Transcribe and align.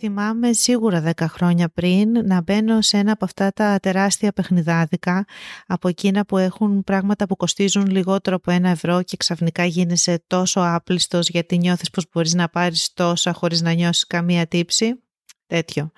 Θυμάμαι 0.00 0.52
σίγουρα 0.52 1.12
10 1.16 1.24
χρόνια 1.28 1.68
πριν 1.68 2.26
να 2.26 2.42
μπαίνω 2.42 2.80
σε 2.80 2.96
ένα 2.96 3.12
από 3.12 3.24
αυτά 3.24 3.52
τα 3.52 3.78
τεράστια 3.82 4.32
παιχνιδάδικα 4.32 5.24
από 5.66 5.88
εκείνα 5.88 6.24
που 6.24 6.38
έχουν 6.38 6.84
πράγματα 6.84 7.26
που 7.26 7.36
κοστίζουν 7.36 7.86
λιγότερο 7.86 8.36
από 8.36 8.50
ένα 8.50 8.68
ευρώ 8.68 9.02
και 9.02 9.16
ξαφνικά 9.16 9.64
γίνεσαι 9.64 10.24
τόσο 10.26 10.60
άπλιστος 10.60 11.28
γιατί 11.28 11.58
νιώθεις 11.58 11.90
πως 11.90 12.06
μπορείς 12.12 12.34
να 12.34 12.48
πάρεις 12.48 12.92
τόσα 12.94 13.32
χωρίς 13.32 13.62
να 13.62 13.72
νιώσεις 13.72 14.06
καμία 14.06 14.46
τύψη. 14.46 15.02
Τέτοιο. 15.46 15.90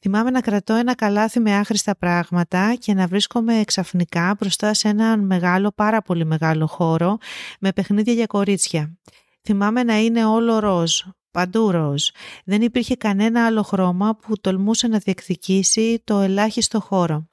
Θυμάμαι 0.00 0.30
να 0.30 0.40
κρατώ 0.40 0.74
ένα 0.74 0.94
καλάθι 0.94 1.40
με 1.40 1.54
άχρηστα 1.56 1.96
πράγματα 1.96 2.74
και 2.78 2.94
να 2.94 3.06
βρίσκομαι 3.06 3.62
ξαφνικά 3.66 4.36
μπροστά 4.40 4.74
σε 4.74 4.88
έναν 4.88 5.26
μεγάλο, 5.26 5.72
πάρα 5.74 6.02
πολύ 6.02 6.24
μεγάλο 6.24 6.66
χώρο 6.66 7.18
με 7.60 7.72
παιχνίδια 7.72 8.12
για 8.12 8.26
κορίτσια. 8.26 8.98
Θυμάμαι 9.42 9.82
να 9.82 9.98
είναι 9.98 10.24
όλο 10.24 10.58
ροζ, 10.58 11.02
παντού 11.34 11.70
ροζ. 11.70 12.08
Δεν 12.44 12.62
υπήρχε 12.62 12.96
κανένα 12.96 13.46
άλλο 13.46 13.62
χρώμα 13.62 14.16
που 14.16 14.40
τολμούσε 14.40 14.88
να 14.88 14.98
διεκδικήσει 14.98 16.02
το 16.04 16.18
ελάχιστο 16.18 16.80
χώρο. 16.80 17.28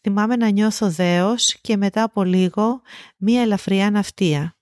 Θυμάμαι 0.00 0.36
να 0.36 0.48
νιώθω 0.48 0.90
δέος 0.90 1.56
και 1.60 1.76
μετά 1.76 2.02
από 2.02 2.22
λίγο 2.22 2.80
μία 3.16 3.42
ελαφριά 3.42 3.90
ναυτία. 3.90 4.56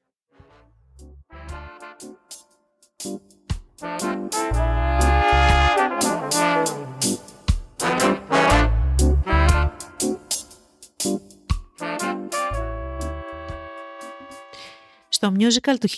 Στο 15.16 15.32
musical 15.38 15.74
του 15.80 15.88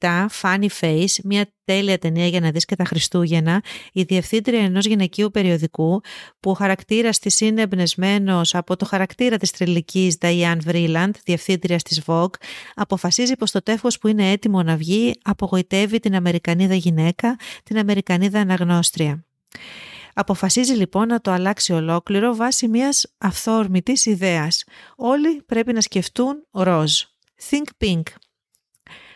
1957, 0.00 0.26
Funny 0.42 0.66
Face, 0.80 1.14
μια 1.24 1.52
τέλεια 1.64 1.98
ταινία 1.98 2.26
για 2.26 2.40
να 2.40 2.50
δεις 2.50 2.64
και 2.64 2.76
τα 2.76 2.84
Χριστούγεννα, 2.84 3.62
η 3.92 4.02
διευθύντρια 4.02 4.60
ενός 4.60 4.84
γυναικείου 4.84 5.30
περιοδικού, 5.30 6.00
που 6.40 6.50
ο 6.50 6.52
χαρακτήρας 6.52 7.18
της 7.18 7.40
είναι 7.40 7.62
εμπνεσμένο 7.62 8.40
από 8.52 8.76
το 8.76 8.84
χαρακτήρα 8.84 9.36
της 9.36 9.50
τρελικής 9.50 10.16
Diane 10.20 10.58
Vreeland, 10.66 11.10
διευθύντρια 11.24 11.76
της 11.76 12.00
Vogue, 12.06 12.34
αποφασίζει 12.74 13.36
πως 13.36 13.50
το 13.50 13.62
τεύχος 13.62 13.98
που 13.98 14.08
είναι 14.08 14.30
έτοιμο 14.30 14.62
να 14.62 14.76
βγει 14.76 15.14
απογοητεύει 15.24 15.98
την 15.98 16.14
Αμερικανίδα 16.14 16.74
γυναίκα, 16.74 17.36
την 17.62 17.78
Αμερικανίδα 17.78 18.40
αναγνώστρια. 18.40 19.24
Αποφασίζει 20.14 20.72
λοιπόν 20.72 21.08
να 21.08 21.20
το 21.20 21.30
αλλάξει 21.30 21.72
ολόκληρο 21.72 22.34
βάσει 22.34 22.68
μιας 22.68 23.14
αυθόρμητης 23.18 24.06
ιδέας. 24.06 24.64
Όλοι 24.96 25.42
πρέπει 25.42 25.72
να 25.72 25.80
σκεφτούν 25.80 26.46
ροζ. 26.50 27.02
Think 27.50 27.84
Pink. 27.84 28.02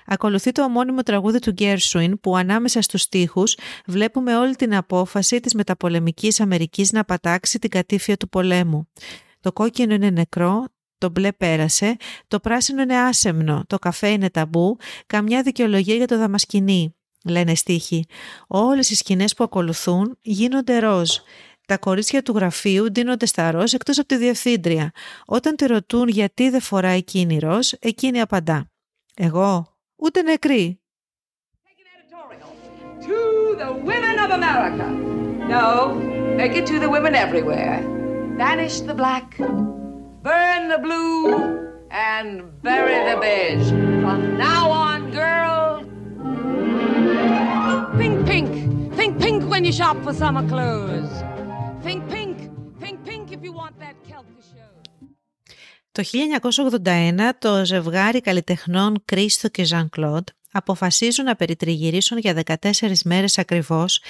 Ακολουθεί 0.06 0.52
το 0.52 0.64
ομώνυμο 0.64 1.02
τραγούδι 1.02 1.38
του 1.38 1.54
Gershwin 1.58 2.12
που 2.20 2.36
ανάμεσα 2.36 2.82
στους 2.82 3.02
στίχους 3.02 3.56
βλέπουμε 3.86 4.36
όλη 4.36 4.56
την 4.56 4.74
απόφαση 4.74 5.40
της 5.40 5.54
μεταπολεμικής 5.54 6.40
Αμερικής 6.40 6.92
να 6.92 7.04
πατάξει 7.04 7.58
την 7.58 7.70
κατήφια 7.70 8.16
του 8.16 8.28
πολέμου. 8.28 8.88
Το 9.40 9.52
κόκκινο 9.52 9.94
είναι 9.94 10.10
νεκρό, 10.10 10.64
το 10.98 11.10
μπλε 11.10 11.32
πέρασε, 11.32 11.96
το 12.28 12.40
πράσινο 12.40 12.82
είναι 12.82 12.98
άσεμνο, 12.98 13.64
το 13.66 13.78
καφέ 13.78 14.08
είναι 14.08 14.30
ταμπού, 14.30 14.76
καμιά 15.06 15.42
δικαιολογία 15.42 15.94
για 15.94 16.06
το 16.06 16.18
δαμασκηνί, 16.18 16.94
λένε 17.24 17.54
στίχοι. 17.54 18.06
Όλες 18.46 18.90
οι 18.90 18.94
σκηνές 18.94 19.34
που 19.34 19.44
ακολουθούν 19.44 20.18
γίνονται 20.20 20.78
ροζ. 20.78 21.10
Τα 21.70 21.78
κορίτσια 21.78 22.22
του 22.22 22.32
γραφείου 22.32 22.90
ντύνονται 22.90 23.26
στα 23.26 23.50
ροζ 23.50 23.72
εκτός 23.72 23.98
από 23.98 24.08
τη 24.08 24.16
διευθύντρια. 24.16 24.90
Όταν 25.26 25.56
τη 25.56 25.66
ρωτούν 25.66 26.08
γιατί 26.08 26.50
δεν 26.50 26.60
φοράει 26.60 26.98
εκείνη 26.98 27.38
ροζ, 27.38 27.68
εκείνη 27.80 28.20
απαντά. 28.20 28.70
Εγώ, 29.16 29.76
ούτε 29.96 30.22
νεκρή. 30.22 30.80
To 33.08 33.18
the 33.62 33.70
women 33.90 34.16
of 34.24 34.30
America. 34.40 34.86
No, 35.54 35.66
make 36.40 36.54
it 36.60 36.66
to 36.72 36.76
the 36.84 36.90
women 36.94 37.14
everywhere. 37.26 37.76
Banish 38.42 38.76
the 38.90 38.96
black, 39.02 39.28
burn 40.26 40.60
the 40.74 40.80
blue, 40.86 41.16
and 42.12 42.28
bury 42.66 42.98
the 43.10 43.16
beige. 43.24 43.68
From 44.02 44.20
now 44.48 44.62
on, 44.86 44.98
girl, 45.22 45.60
think 47.98 48.14
pink. 48.30 48.50
Think 48.98 49.12
pink 49.24 49.40
when 49.52 49.62
you 49.66 49.74
shop 49.80 49.96
for 50.04 50.12
summer 50.22 50.44
clothes. 50.52 51.12
Το 56.00 56.06
1981 56.84 57.30
το 57.38 57.64
ζευγάρι 57.64 58.20
καλλιτεχνών 58.20 59.02
Κρίστο 59.04 59.48
και 59.48 59.64
Ζαν 59.64 59.88
Κλοντ 59.88 60.28
αποφασίζουν 60.52 61.24
να 61.24 61.36
περιτριγυρίσουν 61.36 62.18
για 62.18 62.42
14 62.46 62.56
μέρες 63.04 63.38
ακριβώς 63.38 64.02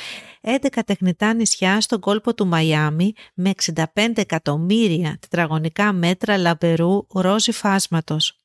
11 0.43 0.81
τεχνητά 0.87 1.35
νησιά 1.35 1.81
στον 1.81 2.01
κόλπο 2.01 2.35
του 2.35 2.47
Μαϊάμι 2.47 3.13
με 3.35 3.53
65 3.65 3.85
εκατομμύρια 4.15 5.19
τετραγωνικά 5.21 5.93
μέτρα 5.93 6.37
λαμπερού 6.37 7.07
ρόζι 7.13 7.53
φάσματος. 7.53 8.40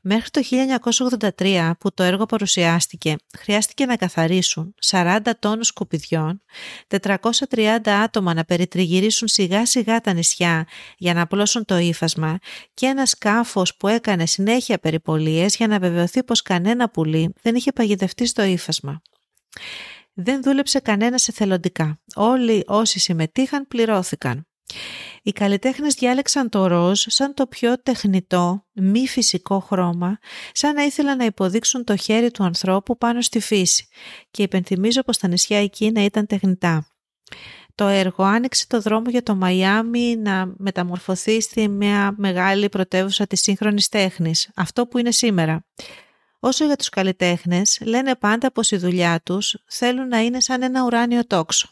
Μέχρι 0.00 0.30
το 0.30 0.40
1983 1.38 1.72
που 1.78 1.92
το 1.94 2.02
έργο 2.02 2.26
παρουσιάστηκε 2.26 3.16
χρειάστηκε 3.38 3.86
να 3.86 3.96
καθαρίσουν 3.96 4.74
40 4.86 5.18
τόνους 5.38 5.66
σκουπιδιών, 5.66 6.42
430 6.88 7.78
άτομα 7.88 8.34
να 8.34 8.44
περιτριγυρίσουν 8.44 9.28
σιγά 9.28 9.66
σιγά 9.66 10.00
τα 10.00 10.12
νησιά 10.12 10.66
για 10.96 11.14
να 11.14 11.20
απλώσουν 11.20 11.64
το 11.64 11.76
ύφασμα 11.76 12.38
και 12.74 12.86
ένα 12.86 13.06
σκάφος 13.06 13.76
που 13.76 13.88
έκανε 13.88 14.26
συνέχεια 14.26 14.78
περιπολίες 14.78 15.56
για 15.56 15.66
να 15.66 15.78
βεβαιωθεί 15.78 16.24
πως 16.24 16.42
κανένα 16.42 16.88
πουλί 16.88 17.32
δεν 17.42 17.54
είχε 17.54 17.72
παγιδευτεί 17.72 18.26
στο 18.26 18.42
ύφασμα. 18.42 19.02
Δεν 20.12 20.42
δούλεψε 20.42 20.78
κανένας 20.78 21.28
εθελοντικά. 21.28 22.00
Όλοι 22.14 22.64
όσοι 22.66 22.98
συμμετείχαν 22.98 23.68
πληρώθηκαν. 23.68 24.46
Οι 25.26 25.32
καλλιτέχνες 25.32 25.94
διάλεξαν 25.94 26.48
το 26.48 26.66
ροζ 26.66 27.04
σαν 27.06 27.34
το 27.34 27.46
πιο 27.46 27.82
τεχνητό, 27.82 28.66
μη 28.72 29.06
φυσικό 29.06 29.60
χρώμα, 29.60 30.18
σαν 30.52 30.74
να 30.74 30.82
ήθελαν 30.82 31.16
να 31.16 31.24
υποδείξουν 31.24 31.84
το 31.84 31.96
χέρι 31.96 32.30
του 32.30 32.44
ανθρώπου 32.44 32.96
πάνω 32.96 33.20
στη 33.20 33.40
φύση 33.40 33.88
και 34.30 34.42
υπενθυμίζω 34.42 35.02
πως 35.02 35.18
τα 35.18 35.28
νησιά 35.28 35.58
εκείνα 35.58 36.04
ήταν 36.04 36.26
τεχνητά. 36.26 36.86
Το 37.74 37.86
έργο 37.86 38.24
άνοιξε 38.24 38.66
το 38.66 38.80
δρόμο 38.80 39.10
για 39.10 39.22
το 39.22 39.34
Μαϊάμι 39.34 40.16
να 40.16 40.52
μεταμορφωθεί 40.56 41.40
στη 41.40 41.68
μια 41.68 42.14
μεγάλη 42.16 42.68
πρωτεύουσα 42.68 43.26
της 43.26 43.40
σύγχρονης 43.40 43.88
τέχνης, 43.88 44.50
αυτό 44.54 44.86
που 44.86 44.98
είναι 44.98 45.12
σήμερα. 45.12 45.66
Όσο 46.40 46.64
για 46.64 46.76
τους 46.76 46.88
καλλιτέχνες, 46.88 47.80
λένε 47.84 48.14
πάντα 48.14 48.52
πως 48.52 48.70
η 48.70 48.76
δουλειά 48.76 49.20
τους 49.24 49.56
θέλουν 49.68 50.08
να 50.08 50.18
είναι 50.18 50.40
σαν 50.40 50.62
ένα 50.62 50.84
ουράνιο 50.84 51.26
τόξο 51.26 51.68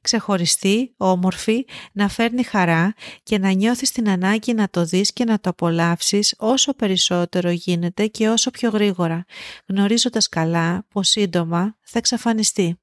ξεχωριστή, 0.00 0.94
όμορφη, 0.96 1.64
να 1.92 2.08
φέρνει 2.08 2.42
χαρά 2.42 2.94
και 3.22 3.38
να 3.38 3.50
νιώθεις 3.50 3.92
την 3.92 4.08
ανάγκη 4.08 4.54
να 4.54 4.68
το 4.70 4.84
δεις 4.84 5.12
και 5.12 5.24
να 5.24 5.40
το 5.40 5.50
απολαύσεις 5.50 6.34
όσο 6.38 6.74
περισσότερο 6.74 7.50
γίνεται 7.50 8.06
και 8.06 8.28
όσο 8.28 8.50
πιο 8.50 8.70
γρήγορα, 8.70 9.24
γνωρίζοντας 9.66 10.28
καλά 10.28 10.86
πως 10.88 11.08
σύντομα 11.08 11.76
θα 11.82 11.98
εξαφανιστεί. 11.98 12.76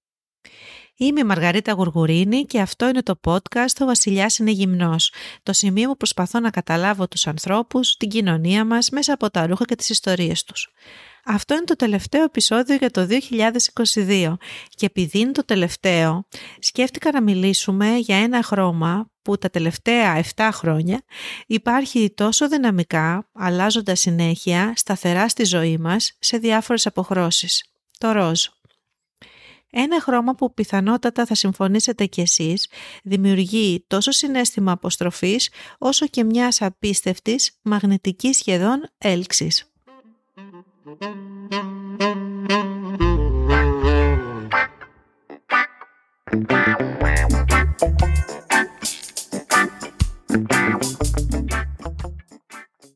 Είμαι 1.01 1.19
η 1.19 1.23
Μαργαρίτα 1.23 1.71
Γουργουρίνη 1.71 2.45
και 2.45 2.59
αυτό 2.59 2.87
είναι 2.87 3.03
το 3.03 3.19
podcast 3.23 3.81
«Ο 3.81 3.85
Βασιλιάς 3.85 4.37
είναι 4.37 4.51
γυμνός», 4.51 5.13
το 5.43 5.53
σημείο 5.53 5.89
που 5.89 5.97
προσπαθώ 5.97 6.39
να 6.39 6.49
καταλάβω 6.49 7.07
τους 7.07 7.27
ανθρώπους, 7.27 7.97
την 7.97 8.09
κοινωνία 8.09 8.65
μας 8.65 8.89
μέσα 8.89 9.13
από 9.13 9.31
τα 9.31 9.47
ρούχα 9.47 9.65
και 9.65 9.75
τις 9.75 9.89
ιστορίες 9.89 10.43
τους. 10.43 10.71
Αυτό 11.25 11.53
είναι 11.53 11.63
το 11.63 11.75
τελευταίο 11.75 12.23
επεισόδιο 12.23 12.75
για 12.75 12.91
το 12.91 13.05
2022 13.05 14.38
και 14.69 14.85
επειδή 14.85 15.19
είναι 15.19 15.31
το 15.31 15.45
τελευταίο 15.45 16.27
σκέφτηκα 16.59 17.12
να 17.12 17.21
μιλήσουμε 17.21 17.95
για 17.95 18.18
ένα 18.18 18.44
χρώμα 18.44 19.12
που 19.21 19.38
τα 19.38 19.50
τελευταία 19.50 20.24
7 20.35 20.50
χρόνια 20.51 21.03
υπάρχει 21.47 22.13
τόσο 22.15 22.47
δυναμικά, 22.47 23.29
αλλάζοντας 23.33 24.00
συνέχεια, 24.00 24.74
σταθερά 24.75 25.29
στη 25.29 25.44
ζωή 25.44 25.77
μας 25.77 26.15
σε 26.19 26.38
διάφορες 26.38 26.85
αποχρώσεις. 26.85 27.63
Το 27.97 28.12
ροζ. 28.12 28.45
Ένα 29.71 30.01
χρώμα 30.01 30.36
που 30.36 30.54
πιθανότατα 30.54 31.25
θα 31.25 31.36
συμφωνήσετε 31.36 32.06
κι 32.06 32.21
εσείς 32.21 32.68
δημιουργεί 33.04 33.83
τόσο 33.88 34.12
συνέστημα 34.12 34.71
αποστροφής 34.71 35.50
όσο 35.77 36.07
και 36.07 36.24
μιας 36.24 36.62
απίστευτης 36.62 37.60
μαγνητικής 37.62 38.38
σχεδόν 38.38 38.89
έλξης. 38.98 39.63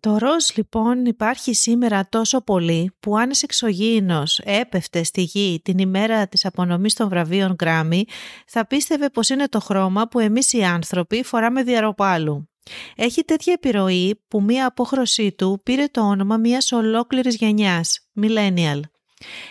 Το 0.04 0.18
ροζ 0.18 0.50
λοιπόν 0.56 1.06
υπάρχει 1.06 1.54
σήμερα 1.54 2.08
τόσο 2.10 2.42
πολύ 2.42 2.92
που 3.00 3.18
αν 3.18 3.30
είσαι 3.30 3.46
εξωγήινος 3.46 4.40
έπεφτες 4.44 5.08
στη 5.08 5.22
γη 5.22 5.62
την 5.64 5.78
ημέρα 5.78 6.28
της 6.28 6.46
απονομής 6.46 6.94
των 6.94 7.10
βραβείων 7.10 7.54
Γκράμι 7.54 8.06
θα 8.48 8.68
πίστευε 8.68 9.10
πως 9.10 9.30
είναι 9.30 9.48
το 9.48 9.60
χρώμα 9.60 10.08
που 10.08 10.20
εμείς 10.20 10.54
οι 10.54 10.64
άνθρωποι 10.64 11.24
φοράμε 11.24 11.64
διαρροπάλου. 11.64 12.50
Έχει 12.96 13.24
τέτοια 13.24 13.54
επιρροή 13.54 14.24
που 14.28 14.42
μία 14.42 14.66
απόχρωσή 14.66 15.32
του 15.32 15.62
πήρε 15.64 15.86
το 15.92 16.02
όνομα 16.02 16.38
μιας 16.38 16.72
ολόκληρης 16.72 17.36
γενιάς, 17.36 18.00
millennial. 18.22 18.80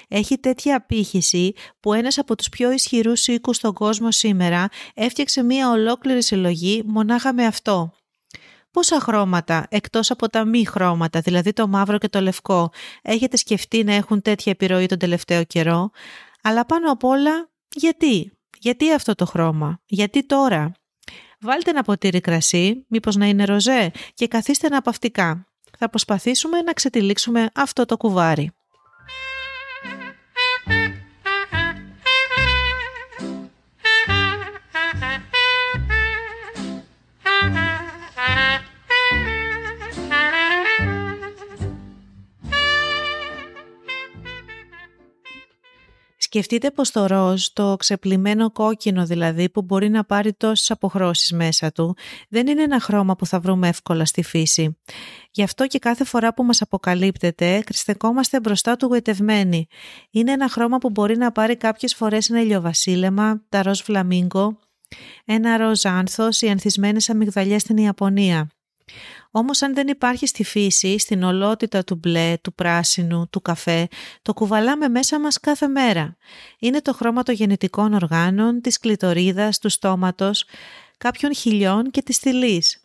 Έχει 0.09 0.39
τέτοια 0.39 0.77
απήχηση 0.77 1.53
που 1.81 1.93
ένας 1.93 2.19
από 2.19 2.37
τους 2.37 2.49
πιο 2.49 2.73
ισχυρούς 2.73 3.27
οίκους 3.27 3.57
στον 3.57 3.73
κόσμο 3.73 4.11
σήμερα 4.11 4.69
έφτιαξε 4.95 5.43
μία 5.43 5.71
ολόκληρη 5.71 6.23
συλλογή 6.23 6.83
μονάχα 6.87 7.33
με 7.33 7.47
αυτό. 7.47 7.93
Πόσα 8.73 9.01
χρώματα, 9.01 9.67
εκτός 9.69 10.11
από 10.11 10.29
τα 10.29 10.45
μη 10.45 10.67
χρώματα, 10.67 11.21
δηλαδή 11.21 11.53
το 11.53 11.69
μαύρο 11.69 11.99
και 11.99 12.09
το 12.09 12.21
λευκό, 12.21 12.73
έχετε 13.03 13.37
σκεφτεί 13.37 13.85
να 13.85 13.95
έχουν 13.95 14.23
τέτοια 14.23 14.53
επιρροή 14.53 14.87
τον 14.87 14.99
τελευταίο 14.99 15.45
καιρό, 15.45 15.91
αλλά 16.43 16.67
πάνω 16.67 16.93
απ' 16.93 17.05
όλα 17.05 17.51
γιατί, 17.75 18.33
γιατί 18.59 18.93
αυτό 18.93 19.15
το 19.15 19.27
χρώμα, 19.27 19.81
γιατί 19.87 20.27
τώρα; 20.27 20.73
Βάλτε 21.45 21.71
ένα 21.71 21.83
ποτήρι 21.83 22.21
κρασί, 22.21 22.85
μήπως 22.89 23.17
να 23.17 23.27
είναι 23.27 23.45
ροζέ 23.45 23.91
και 24.15 24.29
καθίστε 24.29 24.69
ναυπαυτικά. 24.69 25.47
Θα 25.79 25.89
προσπαθήσουμε 25.91 26.61
να 26.63 26.73
ξετυλίξουμε 26.73 27.49
αυτό 27.55 27.85
το 27.85 27.97
κουβάρι. 27.97 28.51
Σκεφτείτε 46.35 46.71
πως 46.71 46.91
το 46.91 47.07
ροζ, 47.07 47.47
το 47.53 47.77
ξεπλημμένο 47.79 48.51
κόκκινο 48.51 49.07
δηλαδή 49.07 49.51
που 49.51 49.63
μπορεί 49.63 49.89
να 49.89 50.05
πάρει 50.05 50.33
τόσες 50.33 50.71
αποχρώσεις 50.71 51.33
μέσα 51.33 51.73
του, 51.73 51.97
δεν 52.29 52.47
είναι 52.47 52.63
ένα 52.63 52.81
χρώμα 52.81 53.17
που 53.17 53.27
θα 53.27 53.41
βρούμε 53.41 53.69
εύκολα 53.69 54.05
στη 54.05 54.23
φύση. 54.23 54.79
Γι' 55.31 55.43
αυτό 55.43 55.67
και 55.67 55.79
κάθε 55.79 56.05
φορά 56.05 56.35
που 56.35 56.45
μας 56.45 56.63
αποκαλύπτεται, 56.63 57.61
κριστεκόμαστε 57.67 58.41
μπροστά 58.41 58.77
του 58.77 58.87
γοητευμένοι. 58.87 59.67
Είναι 60.11 60.33
ένα 60.33 60.49
χρώμα 60.49 60.79
που 60.79 60.91
μπορεί 60.91 61.17
να 61.17 61.33
πάρει 61.33 61.57
κάποιες 61.57 61.95
φορές 61.95 62.31
ένα 62.31 62.41
ηλιοβασίλεμα, 62.41 63.43
τα 63.49 63.63
ροζ 63.63 63.81
φλαμίγκο, 63.81 64.59
ένα 65.25 65.57
ροζ 65.57 65.85
άνθος, 65.85 66.41
οι 66.41 66.49
ανθισμένες 66.49 67.11
αμυγδαλιές 67.11 67.63
στην 67.63 67.77
Ιαπωνία. 67.77 68.49
Όμως 69.35 69.63
αν 69.63 69.75
δεν 69.75 69.89
υπάρχει 69.89 70.27
στη 70.27 70.45
φύση, 70.45 70.99
στην 70.99 71.23
ολότητα 71.23 71.85
του 71.85 71.95
μπλε, 71.95 72.37
του 72.43 72.55
πράσινου, 72.55 73.29
του 73.31 73.41
καφέ, 73.41 73.89
το 74.23 74.33
κουβαλάμε 74.33 74.89
μέσα 74.89 75.21
μας 75.21 75.41
κάθε 75.41 75.69
μέρα. 75.69 76.17
Είναι 76.59 76.81
το 76.81 76.93
χρώμα 76.93 77.23
των 77.23 77.35
γεννητικών 77.35 77.93
οργάνων, 77.93 78.61
της 78.61 78.79
κλητορίδας, 78.79 79.59
του 79.59 79.69
στόματος, 79.69 80.45
κάποιων 80.99 81.35
χιλιών 81.35 81.91
και 81.91 82.03
της 82.03 82.19
θηλής. 82.19 82.81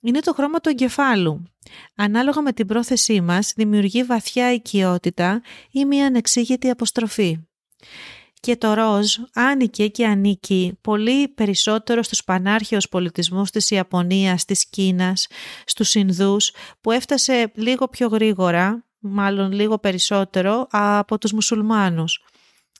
Είναι 0.00 0.20
το 0.20 0.32
χρώμα 0.32 0.58
του 0.58 0.68
εγκεφάλου. 0.68 1.42
Ανάλογα 1.94 2.40
με 2.40 2.52
την 2.52 2.66
πρόθεσή 2.66 3.20
μας, 3.20 3.52
δημιουργεί 3.56 4.04
βαθιά 4.04 4.52
οικειότητα 4.52 5.42
ή 5.70 5.84
μια 5.84 6.06
ανεξήγητη 6.06 6.70
αποστροφή 6.70 7.38
και 8.40 8.56
το 8.56 8.74
ροζ 8.74 9.16
άνοικε 9.32 9.88
και 9.88 10.06
ανήκει 10.06 10.78
πολύ 10.80 11.28
περισσότερο 11.28 12.02
στους 12.02 12.24
πανάρχαιους 12.24 12.88
πολιτισμούς 12.88 13.50
της 13.50 13.70
Ιαπωνίας, 13.70 14.44
της 14.44 14.66
Κίνας, 14.68 15.26
στους 15.64 15.94
Ινδούς 15.94 16.52
που 16.80 16.90
έφτασε 16.90 17.52
λίγο 17.54 17.88
πιο 17.88 18.08
γρήγορα, 18.08 18.84
μάλλον 18.98 19.52
λίγο 19.52 19.78
περισσότερο 19.78 20.66
από 20.70 21.18
τους 21.18 21.32
μουσουλμάνους. 21.32 22.24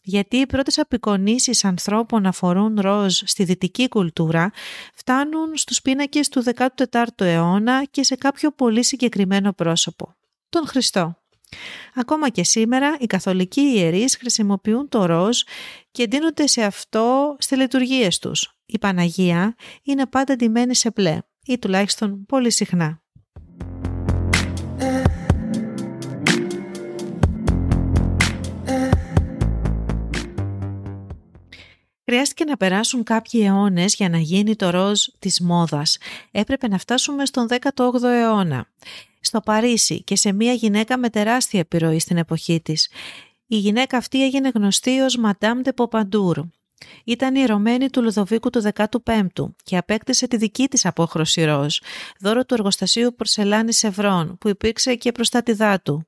Γιατί 0.02 0.36
οι 0.36 0.46
πρώτες 0.46 0.78
απεικονίσεις 0.78 1.64
ανθρώπων 1.64 2.26
αφορούν 2.26 2.80
ροζ 2.80 3.20
στη 3.24 3.44
δυτική 3.44 3.88
κουλτούρα 3.88 4.50
φτάνουν 4.94 5.56
στους 5.56 5.82
πίνακες 5.82 6.28
του 6.28 6.42
14ου 6.42 7.08
αιώνα 7.16 7.84
και 7.84 8.02
σε 8.02 8.14
κάποιο 8.14 8.52
πολύ 8.52 8.84
συγκεκριμένο 8.84 9.52
πρόσωπο, 9.52 10.14
τον 10.48 10.66
Χριστό. 10.66 11.16
Ακόμα 11.94 12.28
και 12.28 12.44
σήμερα 12.44 12.96
οι 13.00 13.06
καθολικοί 13.06 13.60
ιερείς 13.60 14.16
χρησιμοποιούν 14.16 14.88
το 14.88 15.06
ροζ 15.06 15.40
και 15.90 16.06
δίνονται 16.06 16.46
σε 16.46 16.62
αυτό 16.62 17.36
στη 17.38 17.56
λειτουργίες 17.56 18.18
τους. 18.18 18.52
Η 18.66 18.78
Παναγία 18.78 19.54
είναι 19.82 20.06
πάντα 20.06 20.36
ντυμένη 20.36 20.74
σε 20.74 20.90
μπλε 20.94 21.18
ή 21.46 21.58
τουλάχιστον 21.58 22.26
πολύ 22.26 22.50
συχνά. 22.50 23.02
Χρειάστηκε 32.10 32.44
να 32.44 32.56
περάσουν 32.56 33.02
κάποιοι 33.02 33.40
αιώνες 33.44 33.94
για 33.94 34.08
να 34.08 34.18
γίνει 34.18 34.56
το 34.56 34.70
ροζ 34.70 35.04
της 35.18 35.40
μόδας. 35.40 35.98
Έπρεπε 36.30 36.68
να 36.68 36.78
φτάσουμε 36.78 37.26
στον 37.26 37.46
18ο 37.50 38.02
αιώνα 38.02 38.68
στο 39.20 39.40
Παρίσι 39.40 40.02
και 40.02 40.16
σε 40.16 40.32
μια 40.32 40.52
γυναίκα 40.52 40.98
με 40.98 41.10
τεράστια 41.10 41.60
επιρροή 41.60 41.98
στην 41.98 42.16
εποχή 42.16 42.60
της. 42.60 42.90
Η 43.46 43.56
γυναίκα 43.56 43.96
αυτή 43.96 44.24
έγινε 44.24 44.50
γνωστή 44.54 45.00
ως 45.00 45.18
Madame 45.24 45.62
de 45.64 45.70
Pompadour. 45.84 46.42
Ήταν 47.04 47.34
η 47.34 47.46
Ρωμένη 47.46 47.90
του 47.90 48.02
Λουδοβίκου 48.02 48.50
του 48.50 48.62
15ου 48.74 49.54
και 49.62 49.76
απέκτησε 49.76 50.28
τη 50.28 50.36
δική 50.36 50.68
της 50.68 50.86
απόχρωση 50.86 51.44
ροζ, 51.44 51.76
δώρο 52.20 52.44
του 52.44 52.54
εργοστασίου 52.54 53.14
Πορσελάνης 53.14 53.84
Ευρών, 53.84 54.38
που 54.38 54.48
υπήρξε 54.48 54.94
και 54.94 55.12
προστάτηδά 55.12 55.80
του. 55.80 56.06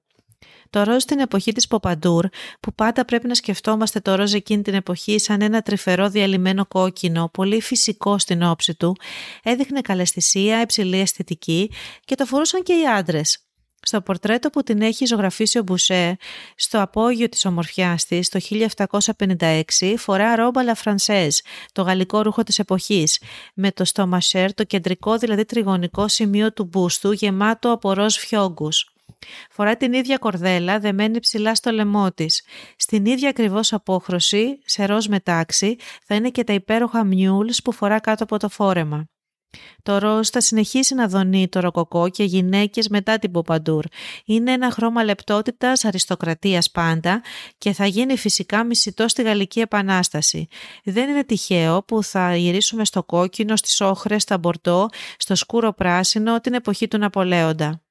Το 0.70 0.82
ροζ 0.82 1.02
στην 1.02 1.18
εποχή 1.18 1.52
της 1.52 1.66
Ποπαντούρ, 1.66 2.26
που 2.60 2.74
πάντα 2.74 3.04
πρέπει 3.04 3.26
να 3.26 3.34
σκεφτόμαστε 3.34 4.00
το 4.00 4.14
ροζ 4.14 4.34
εκείνη 4.34 4.62
την 4.62 4.74
εποχή 4.74 5.18
σαν 5.18 5.40
ένα 5.40 5.62
τρυφερό 5.62 6.08
διαλυμένο 6.08 6.66
κόκκινο, 6.66 7.28
πολύ 7.32 7.60
φυσικό 7.60 8.18
στην 8.18 8.42
όψη 8.42 8.74
του, 8.74 8.96
έδειχνε 9.42 9.80
καλαισθησία, 9.80 10.60
υψηλή 10.60 11.00
αισθητική 11.00 11.70
και 12.04 12.14
το 12.14 12.24
φορούσαν 12.24 12.62
και 12.62 12.72
οι 12.72 12.86
άντρες. 12.86 13.44
Στο 13.82 14.00
πορτρέτο 14.00 14.50
που 14.50 14.62
την 14.62 14.82
έχει 14.82 15.06
ζωγραφίσει 15.06 15.58
ο 15.58 15.62
Μπουσέ, 15.62 16.16
στο 16.56 16.80
απόγειο 16.80 17.28
της 17.28 17.44
ομορφιάς 17.44 18.04
της, 18.04 18.28
το 18.28 18.40
1756, 18.40 19.94
φορά 19.96 20.36
ρόμπα 20.36 20.62
la 20.64 20.82
française, 20.84 21.38
το 21.72 21.82
γαλλικό 21.82 22.22
ρούχο 22.22 22.42
της 22.42 22.58
εποχής, 22.58 23.22
με 23.54 23.72
το 23.72 23.84
στομασέρ, 23.84 24.54
το 24.54 24.64
κεντρικό 24.64 25.16
δηλαδή 25.16 25.44
τριγωνικό 25.44 26.08
σημείο 26.08 26.52
του 26.52 26.64
μπούστου, 26.64 27.12
γεμάτο 27.12 27.72
από 27.72 27.92
ροζ 27.92 28.16
φιόγκους. 28.16 28.94
Φορά 29.50 29.76
την 29.76 29.92
ίδια 29.92 30.18
κορδέλα 30.18 30.78
δεμένη 30.78 31.20
ψηλά 31.20 31.54
στο 31.54 31.70
λαιμό 31.70 32.12
της. 32.12 32.42
Στην 32.76 33.06
ίδια 33.06 33.28
ακριβώς 33.28 33.72
απόχρωση, 33.72 34.60
σε 34.64 34.84
ροζ 34.84 35.06
μετάξι, 35.06 35.76
θα 36.04 36.14
είναι 36.14 36.30
και 36.30 36.44
τα 36.44 36.52
υπέροχα 36.52 37.04
μιούλς 37.04 37.62
που 37.62 37.72
φορά 37.72 38.00
κάτω 38.00 38.24
από 38.24 38.38
το 38.38 38.48
φόρεμα. 38.48 39.08
Το 39.82 39.98
ροζ 39.98 40.28
θα 40.28 40.40
συνεχίσει 40.40 40.94
να 40.94 41.08
δονεί 41.08 41.48
το 41.48 41.60
ροκοκό 41.60 42.08
και 42.08 42.24
γυναίκες 42.24 42.88
μετά 42.88 43.18
την 43.18 43.30
Ποπαντούρ. 43.30 43.84
Είναι 44.24 44.52
ένα 44.52 44.70
χρώμα 44.70 45.04
λεπτότητας, 45.04 45.84
αριστοκρατίας 45.84 46.70
πάντα 46.70 47.22
και 47.58 47.72
θα 47.72 47.86
γίνει 47.86 48.16
φυσικά 48.16 48.64
μισητό 48.64 49.08
στη 49.08 49.22
Γαλλική 49.22 49.60
Επανάσταση. 49.60 50.46
Δεν 50.84 51.08
είναι 51.08 51.24
τυχαίο 51.24 51.82
που 51.82 52.02
θα 52.02 52.36
γυρίσουμε 52.36 52.84
στο 52.84 53.02
κόκκινο, 53.02 53.56
στις 53.56 53.80
όχρες, 53.80 54.22
στα 54.22 54.38
μπορτό, 54.38 54.88
στο 55.16 55.34
σκούρο 55.34 55.72
πράσινο 55.72 56.40
την 56.40 56.54
εποχή 56.54 56.88
του 56.88 56.98
Ναπολέοντα. 56.98 57.82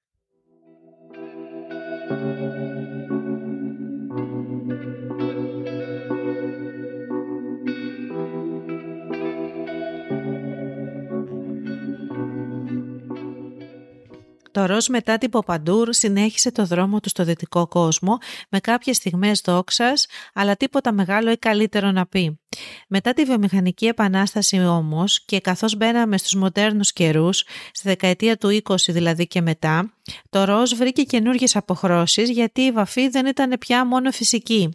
Το 14.60 14.66
ροζ 14.66 14.88
μετά 14.88 15.18
την 15.18 15.30
Ποπαντούρ 15.30 15.94
συνέχισε 15.94 16.52
το 16.52 16.66
δρόμο 16.66 17.00
του 17.00 17.10
στο 17.10 17.24
δυτικό 17.24 17.68
κόσμο 17.68 18.18
με 18.50 18.60
κάποιες 18.60 18.96
στιγμές 18.96 19.42
δόξας, 19.46 20.08
αλλά 20.34 20.56
τίποτα 20.56 20.92
μεγάλο 20.92 21.32
ή 21.32 21.38
καλύτερο 21.38 21.92
να 21.92 22.06
πει. 22.06 22.39
Μετά 22.88 23.14
τη 23.14 23.24
βιομηχανική 23.24 23.86
επανάσταση 23.86 24.60
όμως 24.60 25.26
και 25.26 25.40
καθώς 25.40 25.76
μπαίναμε 25.76 26.18
στους 26.18 26.36
μοντέρνους 26.36 26.94
καιρούς, 26.94 27.44
στη 27.72 27.88
δεκαετία 27.88 28.38
του 28.38 28.62
20 28.64 28.76
δηλαδή 28.88 29.28
και 29.28 29.42
μετά, 29.42 29.94
το 30.30 30.44
ροζ 30.44 30.74
βρήκε 30.74 31.04
καινούργιες 31.04 31.56
αποχρώσεις 31.56 32.30
γιατί 32.30 32.62
η 32.62 32.72
βαφή 32.72 33.10
δεν 33.10 33.26
ήταν 33.26 33.58
πια 33.60 33.86
μόνο 33.86 34.12
φυσική. 34.12 34.70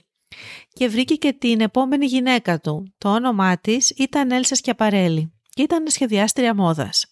Και 0.72 0.88
βρήκε 0.88 1.14
και 1.14 1.32
την 1.32 1.60
επόμενη 1.60 2.06
γυναίκα 2.06 2.60
του. 2.60 2.94
Το 2.98 3.12
όνομά 3.12 3.58
της 3.58 3.90
ήταν 3.90 4.30
Έλσας 4.30 4.58
Σκιαπαρέλη 4.58 5.32
και 5.48 5.62
ήταν 5.62 5.88
σχεδιάστρια 5.88 6.54
μόδας. 6.54 7.06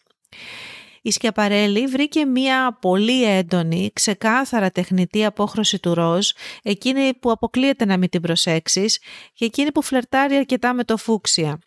Η 1.02 1.10
Σκιαπαρέλη 1.10 1.86
βρήκε 1.86 2.24
μία 2.24 2.78
πολύ 2.80 3.24
έντονη, 3.24 3.90
ξεκάθαρα 3.92 4.70
τεχνητή 4.70 5.24
απόχρωση 5.24 5.78
του 5.78 5.94
ροζ, 5.94 6.30
εκείνη 6.62 7.14
που 7.14 7.30
αποκλείεται 7.30 7.84
να 7.84 7.96
μην 7.96 8.08
την 8.08 8.20
προσέξεις 8.20 9.00
και 9.34 9.44
εκείνη 9.44 9.72
που 9.72 9.82
φλερτάρει 9.82 10.36
αρκετά 10.36 10.74
με 10.74 10.84
το 10.84 10.96
φούξια. 10.96 11.58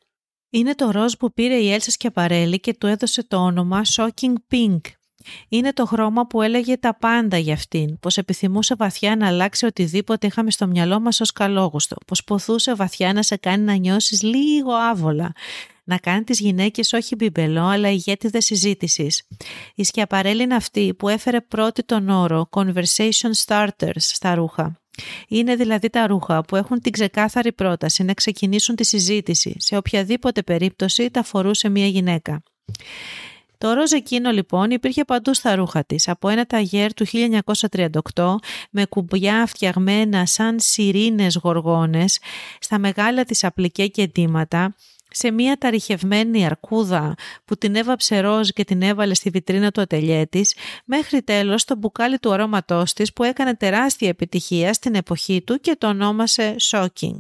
Είναι 0.50 0.76
το 0.76 0.92
ροζ 0.92 1.14
που 1.14 1.34
πήρε 1.34 1.56
η 1.56 1.72
Έλσα 1.72 1.92
Σκιαπαρέλη 1.92 2.60
και 2.60 2.74
του 2.74 2.88
έδωσε 2.88 3.24
το 3.28 3.38
όνομα 3.38 3.82
Shocking 3.96 4.34
Pink. 4.52 4.80
Είναι 5.50 5.74
το 5.74 5.86
χρώμα 5.86 6.28
που 6.28 6.42
έλεγε 6.42 6.78
τα 6.78 6.98
πάντα 6.98 7.38
για 7.38 7.54
αυτήν, 7.54 8.00
πως 8.00 8.18
επιθυμούσε 8.18 8.76
βαθιά 8.76 9.16
να 9.16 9.28
αλλάξει 9.28 9.66
οτιδήποτε 9.66 10.28
είχαμε 10.28 10.52
στο 10.52 10.68
μυαλό 10.68 11.00
μας 11.00 11.22
ως 11.22 11.32
καλόγουστο, 11.32 11.96
πως 12.08 12.24
ποθούσε 12.24 12.76
βαθιά 12.76 13.14
να 13.14 13.24
σε 13.24 13.36
κάνει 13.36 13.64
να 13.64 13.74
νιώσεις 13.74 14.22
λίγο 14.22 14.72
άβολα, 14.72 15.32
να 15.86 15.98
κάνει 15.98 16.24
τις 16.24 16.40
γυναίκες 16.40 16.94
όχι 16.94 17.16
μπιμπελό 17.16 17.66
αλλά 17.66 17.90
ηγέτιδες 17.90 18.46
συζήτησης. 18.46 19.28
Η 19.76 19.84
Σκιαπαρέλη 19.84 20.44
είναι 20.44 20.56
αυτή 20.56 20.94
που 20.94 21.10
έφερε 21.10 21.42
πρώτη 21.42 21.84
τον 21.84 22.10
όρο 22.10 22.50
conversation 22.52 23.32
starters 23.46 23.98
στα 23.98 24.36
ρούχα. 24.36 24.80
Είναι 25.28 25.56
δηλαδή 25.56 25.90
τα 25.90 26.08
ρούχα 26.08 26.42
που 26.42 26.56
έχουν 26.56 26.82
την 26.82 26.92
ξεκάθαρη 26.92 27.54
πρόταση 27.54 28.04
να 28.04 28.14
ξεκινήσουν 28.14 28.76
τη 28.76 28.86
συζήτηση. 28.86 29.56
Σε 29.58 29.78
οποιαδήποτε 29.78 30.44
περίπτωση 30.44 31.12
τα 31.12 31.24
φορούσε 31.24 31.70
μια 31.70 31.88
γυναίκα. 31.88 32.44
Το 33.58 33.74
ροζ 33.74 33.92
εκείνο 33.92 34.32
λοιπόν 34.32 34.72
υπήρχε 34.72 35.04
παντού 35.04 35.34
στα 35.34 35.56
ρούχα 35.56 35.84
της, 35.84 36.08
από 36.08 36.30
ένα 36.30 36.46
ταγέρ 36.46 36.94
του 36.94 37.06
1938 38.14 38.36
με 38.72 38.86
κουμπιά 38.86 39.46
φτιαγμένα 39.46 40.26
σαν 40.26 40.60
σιρήνες 40.60 41.36
γοργόνες, 41.36 42.20
στα 42.60 42.80
μεγάλα 42.80 43.24
της 43.24 43.44
απλικέ 43.44 43.88
και 43.88 44.02
εντύματα, 44.02 44.76
σε 45.16 45.32
μια 45.32 45.58
ταριχευμένη 45.58 46.46
αρκούδα 46.46 47.16
που 47.46 47.58
την 47.58 47.76
έβαψε 47.76 48.20
ροζ 48.20 48.50
και 48.50 48.64
την 48.64 48.82
έβαλε 48.82 49.14
στη 49.14 49.30
βιτρίνα 49.30 49.72
του 49.72 49.82
ατελιέ 49.82 50.26
της, 50.26 50.56
μέχρι 50.86 51.22
τέλος 51.22 51.64
το 51.64 51.76
μπουκάλι 51.76 52.20
του 52.20 52.34
αρώματός 52.34 52.94
της 52.94 53.14
που 53.14 53.24
έκανε 53.24 53.56
τεράστια 53.56 54.10
επιτυχία 54.10 54.74
στην 54.74 54.96
εποχή 54.96 55.42
του 55.42 55.60
και 55.60 55.76
το 55.78 55.88
ονόμασε 55.88 56.56
Shocking. 56.72 57.20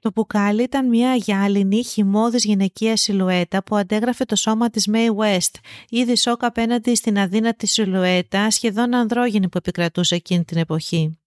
Το 0.00 0.10
μπουκάλι 0.14 0.62
ήταν 0.62 0.88
μια 0.88 1.14
γυάλινη, 1.14 1.84
χυμώδης 1.84 2.44
γυναικεία 2.44 2.96
σιλουέτα 2.96 3.62
που 3.62 3.76
αντέγραφε 3.76 4.24
το 4.24 4.36
σώμα 4.36 4.70
της 4.70 4.88
May 4.92 5.08
West, 5.16 5.54
ήδη 5.88 6.16
σοκ 6.16 6.44
απέναντι 6.44 6.94
στην 6.94 7.18
αδύνατη 7.18 7.66
σιλουέτα 7.66 8.50
σχεδόν 8.50 8.94
ανδρόγυνη 8.94 9.48
που 9.48 9.58
επικρατούσε 9.58 10.14
εκείνη 10.14 10.44
την 10.44 10.56
εποχή. 10.56 11.18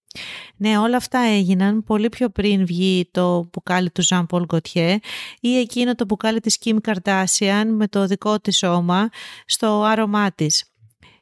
Ναι, 0.57 0.77
όλα 0.77 0.97
αυτά 0.97 1.19
έγιναν 1.19 1.83
πολύ 1.83 2.09
πιο 2.09 2.29
πριν 2.29 2.65
βγει 2.65 3.09
το 3.11 3.49
μπουκάλι 3.51 3.91
του 3.91 4.03
Jean 4.05 4.25
Paul 4.29 4.45
Gaultier 4.45 4.97
ή 5.39 5.57
εκείνο 5.57 5.95
το 5.95 6.05
μπουκάλι 6.05 6.39
της 6.39 6.57
Kim 6.63 6.77
Kardashian 6.87 7.65
με 7.67 7.87
το 7.87 8.05
δικό 8.05 8.39
της 8.39 8.57
σώμα 8.57 9.09
στο 9.45 9.83
άρωμά 9.83 10.31
της. 10.31 10.63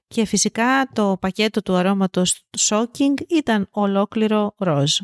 Και 0.07 0.25
φυσικά 0.25 0.89
το 0.93 1.17
πακέτο 1.19 1.61
του 1.61 1.75
αρώματος 1.75 2.45
Shocking 2.57 3.13
ήταν 3.27 3.67
ολόκληρο 3.71 4.53
ροζ. 4.57 4.99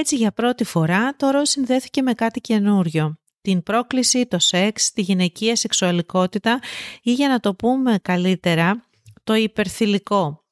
Έτσι 0.00 0.16
για 0.16 0.32
πρώτη 0.32 0.64
φορά 0.64 1.14
το 1.16 1.30
ροζ 1.30 1.48
συνδέθηκε 1.48 2.02
με 2.02 2.12
κάτι 2.12 2.40
καινούριο. 2.40 3.18
Την 3.40 3.62
πρόκληση, 3.62 4.26
το 4.26 4.38
σεξ, 4.38 4.92
τη 4.92 5.00
γυναικεία 5.02 5.56
σεξουαλικότητα 5.56 6.58
ή 7.02 7.12
για 7.12 7.28
να 7.28 7.40
το 7.40 7.54
πούμε 7.54 7.98
καλύτερα, 8.02 8.86
το 9.24 9.34
υπερθυλικό. 9.34 10.44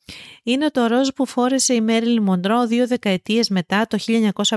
Είναι 0.42 0.70
το 0.70 0.86
ροζ 0.86 1.08
που 1.08 1.26
φόρεσε 1.26 1.74
η 1.74 1.80
Μέριλ 1.80 2.22
Μοντρό 2.22 2.66
δύο 2.66 2.86
δεκαετίες 2.86 3.48
μετά 3.48 3.86
το 3.86 3.98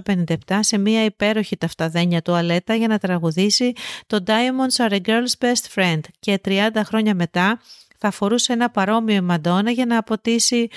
1957 0.05 0.35
σε 0.59 0.77
μια 0.77 1.05
υπέροχη 1.05 1.57
ταυταδένια 1.57 2.21
τουαλέτα 2.21 2.75
για 2.75 2.87
να 2.87 2.97
τραγουδήσει 2.97 3.73
το 4.07 4.23
Diamonds 4.27 4.87
are 4.87 4.91
a 4.91 5.01
girl's 5.01 5.45
best 5.45 5.75
friend 5.75 6.01
και 6.19 6.41
30 6.45 6.69
χρόνια 6.85 7.15
μετά 7.15 7.61
θα 7.97 8.11
φορούσε 8.11 8.53
ένα 8.53 8.69
παρόμοιο 8.69 9.21
Μαντόνα 9.21 9.71
για 9.71 9.85
να 9.85 9.97
αποτίσει 9.97 10.67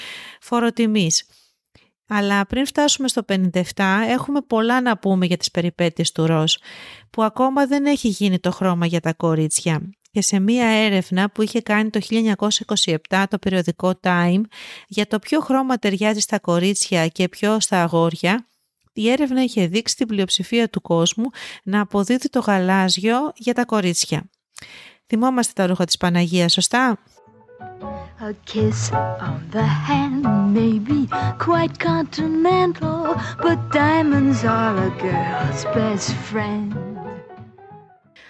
φοροτιμής. 0.40 1.24
Αλλά 2.16 2.46
πριν 2.46 2.66
φτάσουμε 2.66 3.08
στο 3.08 3.22
57 3.28 3.52
έχουμε 4.08 4.40
πολλά 4.40 4.80
να 4.80 4.98
πούμε 4.98 5.26
για 5.26 5.36
τις 5.36 5.50
περιπέτειες 5.50 6.12
του 6.12 6.26
Ροζ 6.26 6.54
που 7.10 7.22
ακόμα 7.22 7.66
δεν 7.66 7.86
έχει 7.86 8.08
γίνει 8.08 8.38
το 8.38 8.50
χρώμα 8.50 8.86
για 8.86 9.00
τα 9.00 9.12
κορίτσια. 9.12 9.80
Και 10.10 10.22
σε 10.22 10.38
μία 10.38 10.66
έρευνα 10.66 11.30
που 11.30 11.42
είχε 11.42 11.60
κάνει 11.60 11.90
το 11.90 12.00
1927 13.08 13.24
το 13.30 13.38
περιοδικό 13.38 13.92
Time 14.02 14.40
για 14.86 15.06
το 15.06 15.18
ποιο 15.18 15.40
χρώμα 15.40 15.76
ταιριάζει 15.76 16.20
στα 16.20 16.38
κορίτσια 16.38 17.08
και 17.08 17.28
ποιο 17.28 17.60
στα 17.60 17.82
αγόρια, 17.82 18.48
η 18.92 19.10
έρευνα 19.10 19.42
είχε 19.42 19.66
δείξει 19.66 19.96
την 19.96 20.06
πλειοψηφία 20.06 20.68
του 20.68 20.80
κόσμου 20.80 21.24
να 21.64 21.80
αποδίδει 21.80 22.28
το 22.28 22.40
γαλάζιο 22.40 23.32
για 23.34 23.54
τα 23.54 23.64
κορίτσια. 23.64 24.30
Θυμόμαστε 25.06 25.52
τα 25.54 25.66
ρούχα 25.66 25.84
της 25.84 25.96
Παναγίας, 25.96 26.52
σωστά; 26.52 26.98
A 28.30 28.34
kiss 28.52 28.90
on 29.28 29.40
the 29.56 29.66
hand 29.88 30.22
may 30.56 30.78
be 30.90 31.00
quite 31.46 31.74
continental, 31.90 32.98
but 33.44 33.58
diamonds 33.70 34.40
are 34.44 34.76
a 34.88 34.90
girl's 35.04 35.64
best 35.74 36.10
friend. 36.30 36.74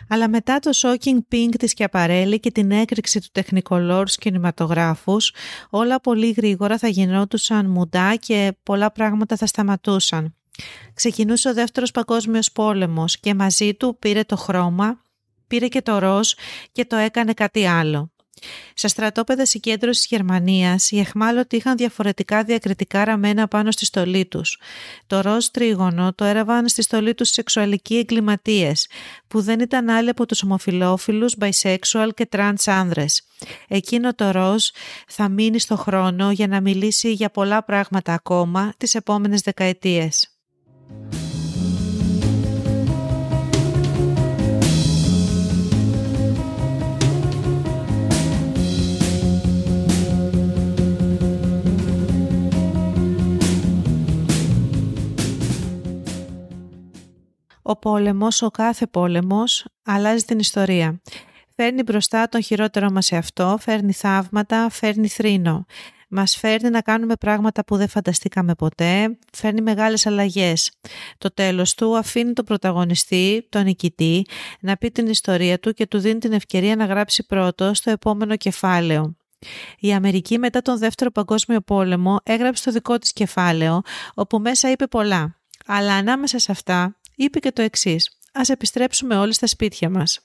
Αλλά 0.08 0.28
μετά 0.28 0.58
το 0.58 0.70
shocking 0.74 1.18
pink 1.32 1.48
της 1.58 1.74
Κιαπαρέλη 1.74 2.40
και 2.40 2.50
την 2.50 2.70
έκρηξη 2.70 3.20
του 3.20 3.28
τεχνικολόρ 3.32 4.06
κινηματογράφους, 4.06 5.32
όλα 5.70 6.00
πολύ 6.00 6.30
γρήγορα 6.30 6.78
θα 6.78 6.88
γινόντουσαν 6.88 7.66
μουντά 7.66 8.16
και 8.16 8.56
πολλά 8.62 8.92
πράγματα 8.92 9.36
θα 9.36 9.46
σταματούσαν. 9.46 10.34
Ξεκινούσε 10.94 11.48
ο 11.48 11.54
δεύτερος 11.54 11.90
παγκόσμιος 11.90 12.52
πόλεμος 12.52 13.18
και 13.18 13.34
μαζί 13.34 13.74
του 13.74 13.96
πήρε 13.98 14.24
το 14.24 14.36
χρώμα, 14.36 15.00
πήρε 15.46 15.68
και 15.68 15.82
το 15.82 15.98
ροζ 15.98 16.32
και 16.72 16.84
το 16.84 16.96
έκανε 16.96 17.32
κάτι 17.32 17.66
άλλο. 17.66 18.13
Στα 18.74 18.88
στρατόπεδα 18.88 19.46
συγκέντρωσης 19.46 20.06
Γερμανίας, 20.06 20.90
οι 20.90 20.98
εχμάλωτοι 20.98 21.56
είχαν 21.56 21.76
διαφορετικά 21.76 22.44
διακριτικά 22.44 23.04
ραμμένα 23.04 23.48
πάνω 23.48 23.70
στη 23.70 23.84
στολή 23.84 24.26
τους. 24.26 24.60
Το 25.06 25.20
ροζ 25.20 25.46
τρίγωνο 25.46 26.12
το 26.14 26.24
έραβαν 26.24 26.68
στη 26.68 26.82
στολή 26.82 27.14
τους 27.14 27.28
σεξουαλικοί 27.28 27.96
εγκληματίες, 27.96 28.88
που 29.28 29.40
δεν 29.40 29.60
ήταν 29.60 29.88
άλλοι 29.88 30.08
από 30.08 30.26
τους 30.26 30.42
ομοφυλόφιλου, 30.42 31.30
bisexual 31.30 32.08
και 32.14 32.28
trans 32.30 32.54
άνδρες. 32.66 33.22
Εκείνο 33.68 34.14
το 34.14 34.30
ροζ 34.30 34.64
θα 35.06 35.28
μείνει 35.28 35.58
στο 35.58 35.76
χρόνο 35.76 36.30
για 36.30 36.46
να 36.46 36.60
μιλήσει 36.60 37.12
για 37.12 37.30
πολλά 37.30 37.64
πράγματα 37.64 38.12
ακόμα 38.12 38.72
τις 38.76 38.94
επόμενες 38.94 39.40
δεκαετίες. 39.40 40.28
Ο 57.66 57.76
πόλεμος, 57.76 58.42
ο 58.42 58.50
κάθε 58.50 58.87
πόλεμος, 58.87 59.66
αλλάζει 59.85 60.25
την 60.25 60.38
ιστορία. 60.38 61.00
Φέρνει 61.56 61.83
μπροστά 61.83 62.28
τον 62.28 62.42
χειρότερο 62.42 62.90
μας 62.90 63.12
αυτό, 63.12 63.56
φέρνει 63.61 63.92
θαύματα, 63.92 64.68
φέρνει 64.71 65.09
θρήνο. 65.09 65.64
Μας 66.09 66.37
φέρνει 66.37 66.71
να 66.71 66.80
κάνουμε 66.80 67.14
πράγματα 67.14 67.64
που 67.64 67.76
δεν 67.76 67.88
φανταστήκαμε 67.88 68.54
ποτέ, 68.54 69.18
φέρνει 69.33 69.61
μεγάλες 69.61 70.06
αλλαγές. 70.06 70.73
Το 71.18 71.35
τέλος 71.35 71.75
του 71.75 71.97
αφήνει 71.97 72.33
τον 72.33 72.44
πρωταγωνιστή, 72.44 73.47
τον 73.49 73.64
νικητή, 73.64 74.26
να 74.61 74.76
πει 74.76 74.90
την 74.90 75.06
ιστορία 75.06 75.59
του 75.59 75.73
και 75.73 75.87
του 75.87 75.99
δίνει 75.99 76.18
την 76.18 76.33
ευκαιρία 76.33 76.76
να 76.76 76.85
γράψει 76.85 77.26
πρώτο 77.26 77.75
στο 77.75 77.90
επόμενο 77.90 78.37
κεφάλαιο. 78.37 79.16
Η 79.78 79.92
Αμερική 79.92 80.38
μετά 80.38 80.62
τον 80.62 80.78
Δεύτερο 80.78 81.11
Παγκόσμιο 81.11 81.61
Πόλεμο 81.61 82.21
έγραψε 82.23 82.64
το 82.64 82.71
δικό 82.71 82.99
της 82.99 83.12
κεφάλαιο, 83.12 83.80
όπου 84.14 84.38
μέσα 84.38 84.71
είπε 84.71 84.87
πολλά. 84.87 85.37
Αλλά 85.66 85.94
ανάμεσα 85.94 86.38
σε 86.38 86.52
αυτά 86.52 86.97
είπε 87.16 87.38
και 87.38 87.52
το 87.52 87.62
εξής. 87.62 88.18
Ας 88.33 88.49
επιστρέψουμε 88.49 89.16
όλοι 89.16 89.35
στα 89.35 89.47
σπίτια 89.47 89.90
μας. 89.90 90.21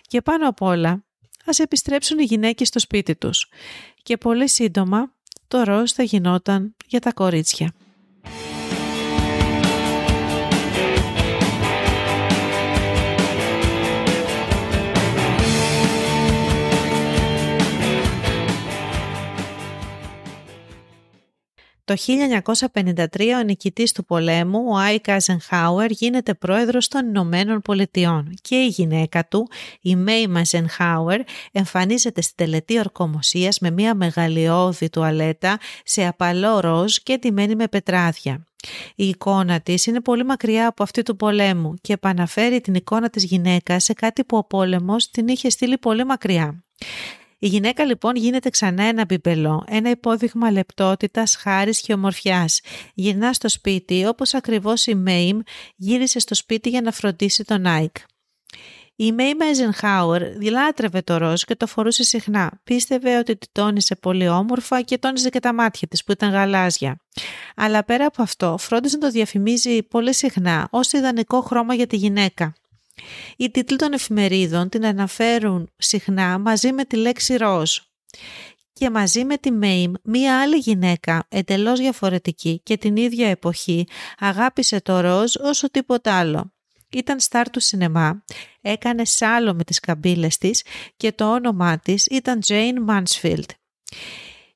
Και 0.00 0.22
πάνω 0.22 0.48
απ' 0.48 0.62
όλα, 0.62 1.04
ας 1.44 1.58
επιστρέψουν 1.58 2.18
οι 2.18 2.24
γυναίκες 2.24 2.68
στο 2.68 2.78
σπίτι 2.78 3.16
τους. 3.16 3.48
Και 4.02 4.16
πολύ 4.16 4.48
σύντομα, 4.48 5.12
το 5.48 5.62
ροζ 5.62 5.90
θα 5.92 6.02
γινόταν 6.02 6.76
για 6.86 7.00
τα 7.00 7.12
κορίτσια. 7.12 7.74
Το 21.84 21.94
1953 22.74 23.04
ο 23.38 23.42
νικητής 23.42 23.92
του 23.92 24.04
πολέμου, 24.04 24.64
ο 24.68 24.76
Άικ 24.76 25.08
Αζενχάουερ, 25.08 25.90
γίνεται 25.90 26.34
πρόεδρος 26.34 26.88
των 26.88 27.06
Ηνωμένων 27.06 27.60
Πολιτειών 27.60 28.34
και 28.42 28.54
η 28.56 28.66
γυναίκα 28.66 29.26
του, 29.28 29.48
η 29.80 29.96
Μέι 29.96 30.26
Μαζενχάουερ, 30.26 31.20
εμφανίζεται 31.52 32.20
στην 32.22 32.36
τελετή 32.36 32.78
ορκομοσίας 32.78 33.58
με 33.58 33.70
μια 33.70 33.94
μεγαλειώδη 33.94 34.90
τουαλέτα 34.90 35.58
σε 35.84 36.06
απαλό 36.06 36.60
ροζ 36.60 36.96
και 36.96 37.18
τιμένη 37.18 37.54
με 37.54 37.68
πετράδια. 37.68 38.46
Η 38.94 39.08
εικόνα 39.08 39.60
της 39.60 39.86
είναι 39.86 40.00
πολύ 40.00 40.24
μακριά 40.24 40.66
από 40.66 40.82
αυτή 40.82 41.02
του 41.02 41.16
πολέμου 41.16 41.74
και 41.80 41.92
επαναφέρει 41.92 42.60
την 42.60 42.74
εικόνα 42.74 43.10
της 43.10 43.24
γυναίκας 43.24 43.84
σε 43.84 43.92
κάτι 43.92 44.24
που 44.24 44.36
ο 44.36 44.44
πόλεμος 44.44 45.10
την 45.10 45.28
είχε 45.28 45.50
στείλει 45.50 45.78
πολύ 45.78 46.04
μακριά. 46.04 46.64
Η 47.42 47.46
γυναίκα 47.46 47.84
λοιπόν 47.84 48.16
γίνεται 48.16 48.50
ξανά 48.50 48.84
ένα 48.84 49.04
μπιμπελό, 49.04 49.64
ένα 49.68 49.90
υπόδειγμα 49.90 50.50
λεπτότητας, 50.50 51.36
χάρης 51.36 51.80
και 51.80 51.92
ομορφιάς. 51.92 52.60
Γυρνά 52.94 53.32
στο 53.32 53.48
σπίτι 53.48 54.06
όπως 54.06 54.34
ακριβώς 54.34 54.86
η 54.86 54.94
Μέιμι 54.94 55.38
γύρισε 55.76 56.18
στο 56.18 56.34
σπίτι 56.34 56.68
για 56.68 56.80
να 56.80 56.92
φροντίσει 56.92 57.44
τον 57.44 57.66
Άικ. 57.66 57.96
Η 58.96 59.12
Μέιμι 59.12 59.34
Αϊζενχάουερ 59.34 60.22
λάτρευε 60.50 61.02
το 61.02 61.16
ροζ 61.16 61.42
και 61.42 61.56
το 61.56 61.66
φορούσε 61.66 62.02
συχνά. 62.02 62.60
Πίστευε 62.64 63.18
ότι 63.18 63.36
τη 63.36 63.46
τόνιζε 63.52 63.94
πολύ 63.94 64.28
όμορφα 64.28 64.82
και 64.82 64.98
τόνιζε 64.98 65.28
και 65.28 65.40
τα 65.40 65.54
μάτια 65.54 65.88
της 65.88 66.04
που 66.04 66.12
ήταν 66.12 66.30
γαλάζια. 66.30 66.96
Αλλά 67.56 67.84
πέρα 67.84 68.06
από 68.06 68.22
αυτό 68.22 68.56
φρόντιζε 68.58 68.96
να 68.96 69.02
το 69.02 69.10
διαφημίζει 69.10 69.82
πολύ 69.82 70.14
συχνά 70.14 70.68
ως 70.70 70.92
ιδανικό 70.92 71.40
χρώμα 71.40 71.74
για 71.74 71.86
τη 71.86 71.96
γυναίκα. 71.96 72.52
Οι 73.36 73.50
τίτλοι 73.50 73.76
των 73.76 73.92
εφημερίδων 73.92 74.68
την 74.68 74.86
αναφέρουν 74.86 75.70
συχνά 75.76 76.38
μαζί 76.38 76.72
με 76.72 76.84
τη 76.84 76.96
λέξη 76.96 77.36
ροζ. 77.36 77.76
Και 78.72 78.90
μαζί 78.90 79.24
με 79.24 79.36
τη 79.36 79.50
Μέιμ, 79.50 79.92
μία 80.02 80.40
άλλη 80.40 80.56
γυναίκα, 80.56 81.26
εντελώς 81.28 81.78
διαφορετική 81.78 82.60
και 82.62 82.76
την 82.76 82.96
ίδια 82.96 83.28
εποχή, 83.28 83.86
αγάπησε 84.18 84.80
το 84.80 85.00
ροζ 85.00 85.34
όσο 85.36 85.70
τίποτα 85.70 86.18
άλλο. 86.18 86.52
Ήταν 86.90 87.20
στάρ 87.20 87.50
του 87.50 87.60
σινεμά, 87.60 88.24
έκανε 88.60 89.04
σάλο 89.04 89.54
με 89.54 89.64
τις 89.64 89.80
καμπύλες 89.80 90.38
της 90.38 90.64
και 90.96 91.12
το 91.12 91.32
όνομά 91.32 91.78
της 91.78 92.06
ήταν 92.06 92.40
Jane 92.46 92.88
Mansfield. 92.88 93.44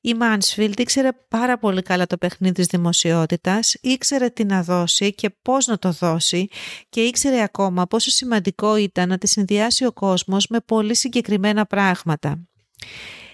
Η 0.07 0.15
Mansfield 0.19 0.79
ήξερε 0.79 1.09
πάρα 1.27 1.57
πολύ 1.57 1.81
καλά 1.81 2.07
το 2.07 2.17
παιχνίδι 2.17 2.53
της 2.53 2.65
δημοσιότητας, 2.65 3.75
ήξερε 3.81 4.29
τι 4.29 4.43
να 4.45 4.63
δώσει 4.63 5.13
και 5.13 5.29
πώς 5.41 5.67
να 5.67 5.77
το 5.79 5.91
δώσει 5.91 6.47
και 6.89 7.01
ήξερε 7.01 7.41
ακόμα 7.41 7.87
πόσο 7.87 8.09
σημαντικό 8.09 8.75
ήταν 8.75 9.09
να 9.09 9.17
τη 9.17 9.27
συνδυάσει 9.27 9.85
ο 9.85 9.91
κόσμος 9.91 10.47
με 10.47 10.59
πολύ 10.59 10.95
συγκεκριμένα 10.95 11.65
πράγματα. 11.65 12.47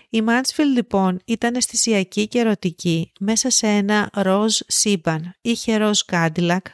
Η 0.09 0.21
Μάντσφιλ 0.21 0.71
λοιπόν 0.71 1.19
ήταν 1.25 1.55
αισθησιακή 1.55 2.27
και 2.27 2.39
ερωτική 2.39 3.11
μέσα 3.19 3.49
σε 3.49 3.67
ένα 3.67 4.09
ροζ 4.13 4.57
σύμπαν. 4.67 5.35
Είχε 5.41 5.77
ροζ 5.77 5.99
κάντιλακ, 6.05 6.65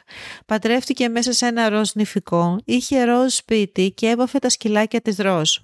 παντρεύτηκε 0.46 1.08
μέσα 1.08 1.32
σε 1.32 1.46
ένα 1.46 1.68
ροζ 1.68 1.90
νηφικό, 1.94 2.60
είχε 2.64 3.04
ροζ 3.04 3.34
σπίτι 3.34 3.92
και 3.92 4.06
έβαφε 4.06 4.38
τα 4.38 4.48
σκυλάκια 4.48 5.00
της 5.00 5.16
ροζ. 5.16 5.56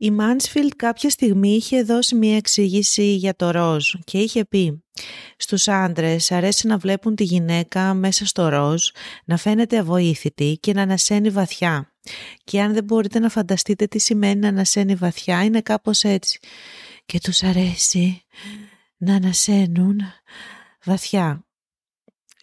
Η 0.00 0.10
Μάνσφιλτ 0.10 0.72
κάποια 0.76 1.10
στιγμή 1.10 1.48
είχε 1.48 1.82
δώσει 1.82 2.14
μία 2.14 2.36
εξήγηση 2.36 3.14
για 3.14 3.36
το 3.36 3.50
ροζ 3.50 3.94
και 4.04 4.18
είχε 4.18 4.44
πει 4.44 4.84
«Στους 5.36 5.68
άντρες 5.68 6.32
αρέσει 6.32 6.66
να 6.66 6.78
βλέπουν 6.78 7.14
τη 7.14 7.24
γυναίκα 7.24 7.94
μέσα 7.94 8.26
στο 8.26 8.48
ροζ, 8.48 8.88
να 9.24 9.36
φαίνεται 9.36 9.78
αβοήθητη 9.78 10.58
και 10.60 10.72
να 10.72 10.82
ανασένει 10.82 11.30
βαθιά. 11.30 11.92
Και 12.44 12.60
αν 12.60 12.72
δεν 12.72 12.84
μπορείτε 12.84 13.18
να 13.18 13.28
φανταστείτε 13.28 13.86
τι 13.86 13.98
σημαίνει 13.98 14.40
να 14.40 14.48
ανασένει 14.48 14.94
βαθιά, 14.94 15.44
είναι 15.44 15.60
κάπως 15.60 16.04
έτσι. 16.04 16.38
Και 17.06 17.18
τους 17.22 17.42
αρέσει 17.42 18.22
να 18.96 19.14
ανασένουν 19.14 20.00
βαθιά. 20.84 21.46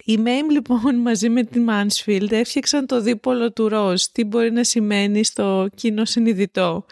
Η 0.04 0.18
Μέιμ 0.18 0.50
λοιπόν 0.50 0.96
μαζί 0.96 1.30
με 1.30 1.44
τη 1.44 1.60
Mansfield 1.70 2.32
έφτιαξαν 2.32 2.86
το 2.86 3.02
δίπολο 3.02 3.52
του 3.52 3.68
ροζ, 3.68 4.04
τι 4.04 4.24
μπορεί 4.24 4.52
να 4.52 4.64
σημαίνει 4.64 5.24
στο 5.24 5.68
κοινό 5.76 6.06
συνειδητό 6.06 6.86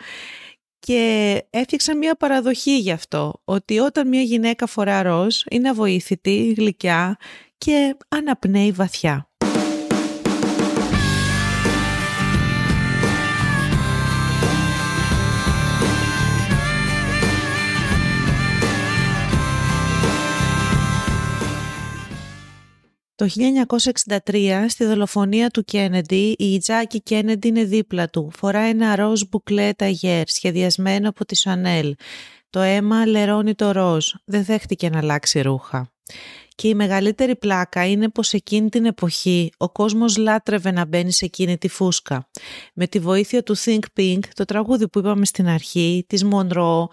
και 0.86 1.44
έφτιαξαν 1.50 1.98
μια 1.98 2.16
παραδοχή 2.16 2.78
γι' 2.80 2.92
αυτό, 2.92 3.42
ότι 3.46 3.80
όταν 3.80 4.08
μια 4.08 4.22
γυναίκα 4.22 4.66
φορά 4.66 5.02
ροζ 5.02 5.36
είναι 5.50 5.70
αβοήθητη, 5.70 6.54
γλυκιά 6.58 7.18
και 7.58 7.98
αναπνέει 8.08 8.72
βαθιά. 8.72 9.28
Το 23.23 23.29
1963, 24.25 24.65
στη 24.67 24.86
δολοφονία 24.86 25.49
του 25.49 25.63
Κέννεντι, 25.63 26.36
η 26.38 26.57
Τζάκη 26.57 27.01
Κέννεντι 27.01 27.47
είναι 27.47 27.63
δίπλα 27.63 28.09
του. 28.09 28.31
Φοράει 28.36 28.69
ένα 28.69 28.95
ροζ 28.95 29.21
μπουκλέ 29.29 29.73
ταγέρ, 29.73 30.27
σχεδιασμένο 30.29 31.09
από 31.09 31.25
τη 31.25 31.36
Σανέλ. 31.36 31.95
Το 32.49 32.59
αίμα 32.59 33.05
λερώνει 33.05 33.55
το 33.55 33.71
ροζ. 33.71 34.12
Δεν 34.25 34.43
δέχτηκε 34.43 34.89
να 34.89 34.97
αλλάξει 34.97 35.41
ρούχα. 35.41 35.91
Και 36.55 36.67
η 36.67 36.75
μεγαλύτερη 36.75 37.36
πλάκα 37.36 37.88
είναι 37.88 38.09
πως 38.09 38.33
εκείνη 38.33 38.69
την 38.69 38.86
εποχή 38.86 39.51
ο 39.57 39.69
κόσμος 39.69 40.17
λάτρευε 40.17 40.71
να 40.71 40.86
μπαίνει 40.86 41.12
σε 41.12 41.25
εκείνη 41.25 41.57
τη 41.57 41.67
φούσκα. 41.67 42.29
Με 42.73 42.88
τη 42.88 42.99
βοήθεια 42.99 43.43
του 43.43 43.57
Think 43.57 43.83
Pink, 43.97 44.19
το 44.33 44.45
τραγούδι 44.45 44.89
που 44.89 44.99
είπαμε 44.99 45.25
στην 45.25 45.47
αρχή, 45.47 46.05
της 46.07 46.25
Monroe, 46.31 46.86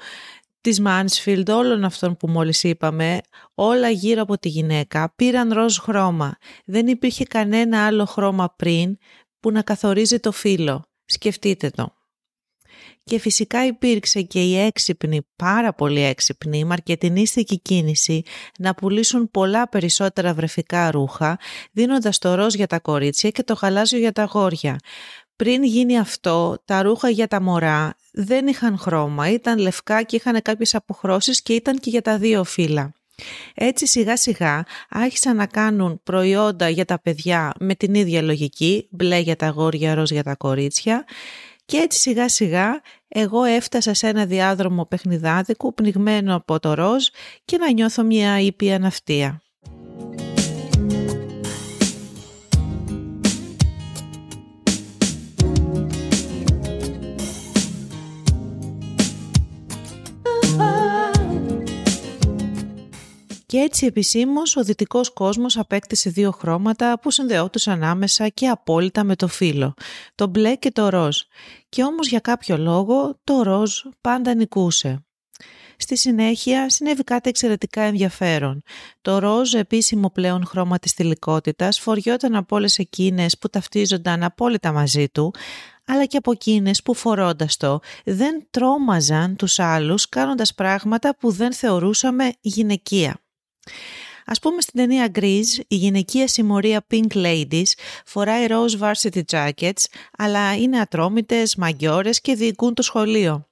της 0.60 0.82
Mansfield, 0.86 1.48
όλων 1.48 1.84
αυτών 1.84 2.16
που 2.16 2.28
μόλις 2.28 2.62
είπαμε, 2.62 3.20
όλα 3.54 3.90
γύρω 3.90 4.22
από 4.22 4.38
τη 4.38 4.48
γυναίκα 4.48 5.12
πήραν 5.16 5.52
ροζ 5.52 5.78
χρώμα. 5.78 6.36
Δεν 6.64 6.86
υπήρχε 6.86 7.24
κανένα 7.24 7.86
άλλο 7.86 8.04
χρώμα 8.04 8.54
πριν 8.56 8.96
που 9.40 9.50
να 9.50 9.62
καθορίζει 9.62 10.20
το 10.20 10.32
φύλλο. 10.32 10.84
Σκεφτείτε 11.04 11.70
το. 11.70 11.94
Και 13.04 13.18
φυσικά 13.18 13.66
υπήρξε 13.66 14.22
και 14.22 14.42
η 14.42 14.58
έξυπνη, 14.58 15.20
πάρα 15.36 15.72
πολύ 15.72 16.00
έξυπνη, 16.02 16.64
μαρκετινίστικη 16.64 17.60
κίνηση 17.60 18.22
να 18.58 18.74
πουλήσουν 18.74 19.30
πολλά 19.30 19.68
περισσότερα 19.68 20.34
βρεφικά 20.34 20.90
ρούχα, 20.90 21.38
δίνοντας 21.72 22.18
το 22.18 22.34
ροζ 22.34 22.54
για 22.54 22.66
τα 22.66 22.78
κορίτσια 22.78 23.30
και 23.30 23.42
το 23.42 23.54
γαλάζιο 23.54 23.98
για 23.98 24.12
τα 24.12 24.24
γόρια. 24.24 24.76
Πριν 25.36 25.62
γίνει 25.62 25.98
αυτό, 25.98 26.62
τα 26.64 26.82
ρούχα 26.82 27.08
για 27.10 27.28
τα 27.28 27.40
μωρά 27.40 27.94
δεν 28.12 28.46
είχαν 28.46 28.78
χρώμα, 28.78 29.30
ήταν 29.30 29.58
λευκά 29.58 30.02
και 30.02 30.16
είχαν 30.16 30.42
κάποιες 30.42 30.74
αποχρώσεις 30.74 31.42
και 31.42 31.52
ήταν 31.52 31.78
και 31.78 31.90
για 31.90 32.02
τα 32.02 32.18
δύο 32.18 32.44
φύλλα. 32.44 32.92
Έτσι 33.54 33.86
σιγά 33.86 34.16
σιγά 34.16 34.64
άρχισαν 34.88 35.36
να 35.36 35.46
κάνουν 35.46 36.00
προϊόντα 36.02 36.68
για 36.68 36.84
τα 36.84 37.00
παιδιά 37.00 37.52
με 37.60 37.74
την 37.74 37.94
ίδια 37.94 38.22
λογική, 38.22 38.88
μπλε 38.90 39.18
για 39.18 39.36
τα 39.36 39.48
γόρια, 39.48 39.94
ροζ 39.94 40.10
για 40.10 40.22
τα 40.22 40.34
κορίτσια 40.34 41.04
και 41.64 41.76
έτσι 41.76 41.98
σιγά 41.98 42.28
σιγά 42.28 42.80
εγώ 43.08 43.44
έφτασα 43.44 43.94
σε 43.94 44.08
ένα 44.08 44.26
διάδρομο 44.26 44.86
παιχνιδάδικου 44.86 45.74
πνιγμένο 45.74 46.34
από 46.34 46.60
το 46.60 46.74
ροζ 46.74 47.06
και 47.44 47.56
να 47.56 47.72
νιώθω 47.72 48.02
μια 48.02 48.40
ήπια 48.40 48.78
ναυτία. 48.78 49.42
Και 63.50 63.58
έτσι 63.58 63.86
επισήμως 63.86 64.56
ο 64.56 64.62
δυτικός 64.62 65.12
κόσμος 65.12 65.58
απέκτησε 65.58 66.10
δύο 66.10 66.30
χρώματα 66.30 66.98
που 67.00 67.10
συνδεόντουσαν 67.10 67.82
άμεσα 67.82 68.28
και 68.28 68.48
απόλυτα 68.48 69.04
με 69.04 69.16
το 69.16 69.28
φύλλο, 69.28 69.74
το 70.14 70.26
μπλε 70.26 70.56
και 70.56 70.70
το 70.70 70.88
ροζ. 70.88 71.18
Και 71.68 71.82
όμως 71.82 72.08
για 72.08 72.18
κάποιο 72.18 72.56
λόγο 72.56 73.18
το 73.24 73.42
ροζ 73.42 73.80
πάντα 74.00 74.34
νικούσε. 74.34 75.04
Στη 75.76 75.96
συνέχεια 75.96 76.70
συνέβη 76.70 77.04
κάτι 77.04 77.28
εξαιρετικά 77.28 77.82
ενδιαφέρον. 77.82 78.62
Το 79.00 79.18
ροζ 79.18 79.54
επίσημο 79.54 80.10
πλέον 80.10 80.46
χρώμα 80.46 80.78
της 80.78 80.92
θηλυκότητας 80.92 81.80
φοριόταν 81.80 82.34
από 82.34 82.56
όλες 82.56 82.78
εκείνες 82.78 83.38
που 83.38 83.48
ταυτίζονταν 83.48 84.22
απόλυτα 84.22 84.72
μαζί 84.72 85.08
του, 85.08 85.34
αλλά 85.86 86.04
και 86.04 86.16
από 86.16 86.32
εκείνες 86.32 86.82
που 86.82 86.94
φορώντας 86.94 87.56
το 87.56 87.80
δεν 88.04 88.46
τρόμαζαν 88.50 89.36
τους 89.36 89.58
άλλους 89.58 90.08
κάνοντας 90.08 90.54
πράγματα 90.54 91.16
που 91.16 91.30
δεν 91.30 91.52
θεωρούσαμε 91.52 92.32
γυναικεία. 92.40 93.20
Ας 94.24 94.38
πούμε 94.38 94.60
στην 94.60 94.80
ταινία 94.80 95.10
Grease, 95.14 95.60
η 95.68 95.74
γυναικεία 95.76 96.28
συμμορία 96.28 96.86
Pink 96.90 97.12
Ladies 97.14 97.72
φοράει 98.04 98.46
rose 98.48 98.78
varsity 98.80 99.20
jackets, 99.30 99.84
αλλά 100.18 100.56
είναι 100.56 100.80
ατρόμητες, 100.80 101.56
μαγκιόρες 101.56 102.20
και 102.20 102.34
διοικούν 102.34 102.74
το 102.74 102.82
σχολείο. 102.82 103.44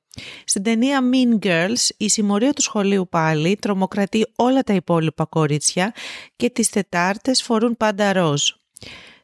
Στην 0.44 0.62
ταινία 0.62 1.00
Mean 1.12 1.46
Girls, 1.46 1.88
η 1.96 2.09
συμμορία 2.09 2.52
του 2.52 2.62
σχολείου 2.62 3.09
πάλι 3.09 3.57
τρομοκρατεί 3.57 4.26
όλα 4.37 4.62
τα 4.62 4.72
υπόλοιπα 4.74 5.24
κορίτσια 5.24 5.94
και 6.37 6.50
τις 6.50 6.70
Τετάρτες 6.70 7.42
φορούν 7.42 7.76
πάντα 7.76 8.12
ροζ. 8.12 8.42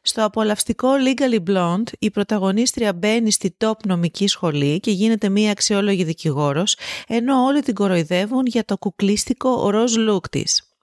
Στο 0.01 0.25
απολαυστικό 0.25 0.89
Legally 1.05 1.39
Blonde, 1.49 1.89
η 1.99 2.11
πρωταγωνίστρια 2.11 2.93
μπαίνει 2.93 3.31
στη 3.31 3.57
top 3.63 3.77
νομική 3.85 4.27
σχολή 4.27 4.79
και 4.79 4.91
γίνεται 4.91 5.29
μία 5.29 5.51
αξιόλογη 5.51 6.03
δικηγόρος, 6.03 6.77
ενώ 7.07 7.43
όλοι 7.43 7.61
την 7.61 7.73
κοροϊδεύουν 7.73 8.45
για 8.45 8.65
το 8.65 8.77
κουκλίστικο 8.77 9.69
ροζ 9.69 9.93
look 9.97 10.29
της. 10.29 10.74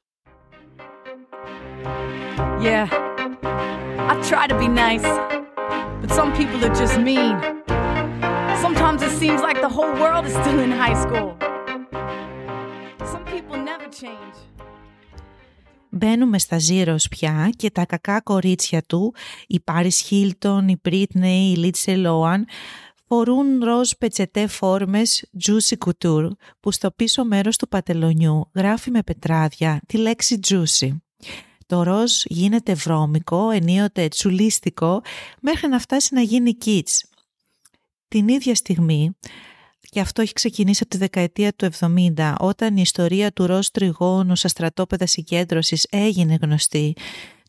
Yeah, 2.67 2.87
I 4.11 4.15
try 4.31 4.45
to 4.53 4.57
be 4.65 4.69
nice, 4.69 5.09
but 6.01 6.11
some 6.19 6.31
people 6.39 6.59
are 6.67 6.75
just 6.83 6.97
mean. 7.09 7.35
Sometimes 8.65 8.99
it 9.09 9.13
seems 9.21 9.41
like 9.49 9.59
the 9.67 9.73
whole 9.77 9.95
world 10.03 10.25
is 10.31 10.35
still 10.43 10.59
in 10.67 10.71
high 10.85 10.99
school. 11.05 11.29
Some 13.13 13.25
people 13.33 13.57
never 13.71 13.89
change. 14.03 14.37
Μπαίνουμε 15.95 16.39
στα 16.39 16.59
Zeros 16.59 17.09
πια 17.11 17.51
και 17.57 17.71
τα 17.71 17.87
κακά 17.87 18.21
κορίτσια 18.21 18.83
του, 18.83 19.15
η 19.47 19.61
Paris 19.65 20.11
Hilton, 20.11 20.61
η 20.67 20.81
Britney, 20.89 21.57
η 21.57 21.57
Lindsay 21.57 22.07
Lohan, 22.07 22.41
φορούν 23.07 23.65
ροζ 23.65 23.91
πετσετέ 23.99 24.47
φόρμες 24.47 25.31
Juicy 25.45 25.75
Couture 25.87 26.29
που 26.61 26.71
στο 26.71 26.91
πίσω 26.91 27.25
μέρος 27.25 27.57
του 27.57 27.69
πατελονιού 27.69 28.51
γράφει 28.55 28.91
με 28.91 29.03
πετράδια 29.03 29.81
τη 29.87 29.97
λέξη 29.97 30.39
Juicy. 30.49 30.89
Το 31.73 31.83
ροζ 31.83 32.13
γίνεται 32.25 32.75
βρώμικο, 32.75 33.51
ενίοτε 33.51 34.09
τσουλίστικο, 34.09 35.03
μέχρι 35.41 35.69
να 35.69 35.79
φτάσει 35.79 36.15
να 36.15 36.21
γίνει 36.21 36.57
kids. 36.65 37.01
Την 38.09 38.29
ίδια 38.29 38.55
στιγμή, 38.55 39.17
και 39.81 40.01
αυτό 40.01 40.23
έχει 40.23 40.33
ξεκινήσει 40.33 40.81
από 40.83 40.91
τη 40.91 40.97
δεκαετία 40.97 41.53
του 41.53 41.69
70, 42.17 42.35
όταν 42.39 42.77
η 42.77 42.81
ιστορία 42.85 43.33
του 43.33 43.47
ροζ 43.47 43.67
τριγώνου 43.67 44.37
στα 44.37 44.49
στρατόπεδα 44.49 45.07
συγκέντρωσης 45.07 45.87
έγινε 45.91 46.39
γνωστή, 46.43 46.97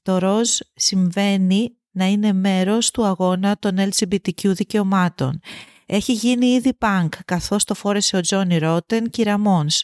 το 0.01 0.17
ροζ 0.17 0.49
συμβαίνει 0.75 1.77
να 1.91 2.05
είναι 2.05 2.33
μέρος 2.33 2.91
του 2.91 3.05
αγώνα 3.05 3.57
των 3.59 3.75
LGBTQ 3.77 4.43
δικαιωμάτων. 4.43 5.39
Έχει 5.85 6.13
γίνει 6.13 6.45
ήδη 6.45 6.77
punk, 6.79 7.09
καθώς 7.25 7.63
το 7.63 7.73
φόρεσε 7.73 8.17
ο 8.17 8.21
Τζόνι 8.21 8.57
Ρότεν 8.57 9.09
και 9.09 9.21
η 9.21 9.23
Ραμόνς. 9.23 9.83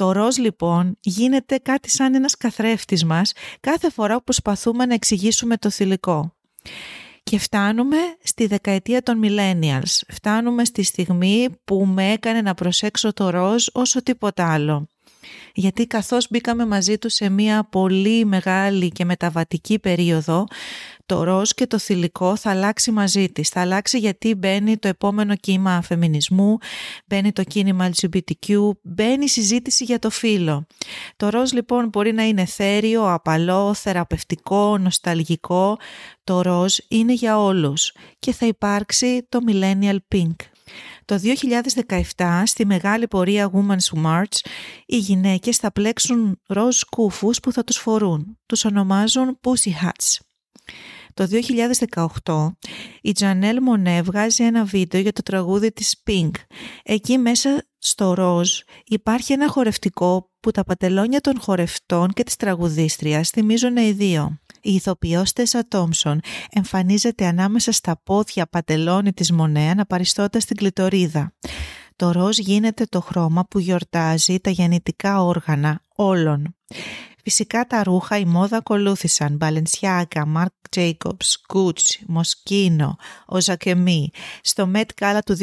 Το 0.00 0.12
ροζ 0.12 0.36
λοιπόν 0.36 0.96
γίνεται 1.00 1.58
κάτι 1.58 1.90
σαν 1.90 2.14
ένας 2.14 2.36
καθρέφτης 2.36 3.04
μας 3.04 3.32
κάθε 3.60 3.90
φορά 3.90 4.16
που 4.16 4.24
προσπαθούμε 4.24 4.86
να 4.86 4.94
εξηγήσουμε 4.94 5.56
το 5.56 5.70
θηλυκό. 5.70 6.34
Και 7.22 7.38
φτάνουμε 7.38 7.96
στη 8.22 8.46
δεκαετία 8.46 9.02
των 9.02 9.20
millennials. 9.24 10.00
Φτάνουμε 10.08 10.64
στη 10.64 10.82
στιγμή 10.82 11.48
που 11.64 11.86
με 11.86 12.12
έκανε 12.12 12.40
να 12.40 12.54
προσέξω 12.54 13.12
το 13.12 13.30
ροζ 13.30 13.66
όσο 13.72 14.02
τίποτα 14.02 14.52
άλλο 14.52 14.88
γιατί 15.54 15.86
καθώς 15.86 16.26
μπήκαμε 16.30 16.66
μαζί 16.66 16.98
τους 16.98 17.14
σε 17.14 17.28
μια 17.28 17.64
πολύ 17.70 18.24
μεγάλη 18.24 18.88
και 18.88 19.04
μεταβατική 19.04 19.78
περίοδο, 19.78 20.46
το 21.10 21.22
ροζ 21.22 21.50
και 21.50 21.66
το 21.66 21.78
θηλυκό 21.78 22.36
θα 22.36 22.50
αλλάξει 22.50 22.90
μαζί 22.90 23.28
της. 23.28 23.48
Θα 23.48 23.60
αλλάξει 23.60 23.98
γιατί 23.98 24.34
μπαίνει 24.34 24.76
το 24.76 24.88
επόμενο 24.88 25.36
κύμα 25.36 25.82
φεμινισμού, 25.82 26.58
μπαίνει 27.06 27.32
το 27.32 27.42
κίνημα 27.42 27.90
LGBTQ, 27.90 28.70
μπαίνει 28.82 29.24
η 29.24 29.28
συζήτηση 29.28 29.84
για 29.84 29.98
το 29.98 30.10
φύλλο. 30.10 30.66
Το 31.16 31.28
ροζ 31.28 31.52
λοιπόν 31.52 31.88
μπορεί 31.88 32.12
να 32.12 32.22
είναι 32.22 32.44
θέριο, 32.44 33.12
απαλό, 33.12 33.74
θεραπευτικό, 33.74 34.78
νοσταλγικό. 34.78 35.76
Το 36.24 36.40
ροζ 36.40 36.76
είναι 36.88 37.12
για 37.12 37.38
όλους 37.38 37.92
και 38.18 38.32
θα 38.32 38.46
υπάρξει 38.46 39.26
το 39.28 39.38
millennial 39.46 39.96
pink. 40.14 40.34
Το 41.04 41.20
2017 42.16 42.42
στη 42.44 42.66
μεγάλη 42.66 43.08
πορεία 43.08 43.50
Women's 43.54 44.04
March 44.04 44.38
οι 44.86 44.96
γυναίκες 44.96 45.56
θα 45.56 45.72
πλέξουν 45.72 46.40
ροζ 46.46 46.80
κούφους 46.90 47.40
που 47.40 47.52
θα 47.52 47.64
τους 47.64 47.76
φορούν. 47.76 48.38
Τους 48.46 48.64
ονομάζουν 48.64 49.38
Pussy 49.42 49.70
Hats. 49.84 50.29
Το 51.14 51.28
2018 52.24 52.48
η 53.02 53.12
Τζανέλ 53.12 53.62
Μονέ 53.62 54.02
βγάζει 54.02 54.44
ένα 54.44 54.64
βίντεο 54.64 55.00
για 55.00 55.12
το 55.12 55.22
τραγούδι 55.22 55.72
της 55.72 56.02
Pink. 56.06 56.30
Εκεί 56.82 57.18
μέσα 57.18 57.64
στο 57.78 58.14
ροζ 58.14 58.50
υπάρχει 58.84 59.32
ένα 59.32 59.48
χορευτικό 59.48 60.30
που 60.40 60.50
τα 60.50 60.64
πατελόνια 60.64 61.20
των 61.20 61.40
χορευτών 61.40 62.08
και 62.08 62.22
της 62.22 62.36
τραγουδίστριας 62.36 63.30
θυμίζουν 63.30 63.76
οι 63.76 63.92
δύο. 63.92 64.38
Η 64.60 64.74
ηθοποιός 64.74 65.32
Τέσσα 65.32 65.68
Τόμσον 65.68 66.20
εμφανίζεται 66.50 67.26
ανάμεσα 67.26 67.72
στα 67.72 68.00
πόδια 68.04 68.46
πατελόνι 68.46 69.12
της 69.12 69.32
Μονέ 69.32 69.70
αναπαριστώντας 69.70 70.44
την 70.44 70.56
κλητορίδα. 70.56 71.32
Το 71.96 72.10
ροζ 72.10 72.38
γίνεται 72.38 72.84
το 72.84 73.00
χρώμα 73.00 73.46
που 73.50 73.58
γιορτάζει 73.58 74.40
τα 74.40 74.50
γεννητικά 74.50 75.22
όργανα 75.22 75.82
όλων. 75.96 76.56
Φυσικά 77.22 77.66
τα 77.66 77.82
ρούχα 77.82 78.18
η 78.18 78.24
μόδα 78.24 78.56
ακολούθησαν 78.56 79.38
Balenciaga, 79.40 80.22
Marc 80.36 80.76
Jacobs, 80.76 81.54
Gucci, 81.54 82.14
Moschino, 82.14 82.90
Ozakemi. 83.26 84.04
Στο 84.42 84.70
Met 84.74 84.84
Gala 85.00 85.18
του 85.26 85.36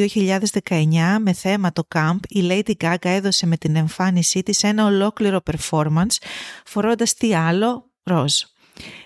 2019 0.61 0.77
με 1.19 1.33
θέμα 1.33 1.71
το 1.71 1.87
camp 1.95 2.19
η 2.27 2.47
Lady 2.49 2.73
Gaga 2.83 3.05
έδωσε 3.05 3.45
με 3.45 3.57
την 3.57 3.75
εμφάνισή 3.75 4.43
της 4.43 4.63
ένα 4.63 4.85
ολόκληρο 4.85 5.41
performance 5.51 6.17
φορώντας 6.65 7.13
τι 7.13 7.35
άλλο, 7.35 7.91
ροζ. 8.03 8.33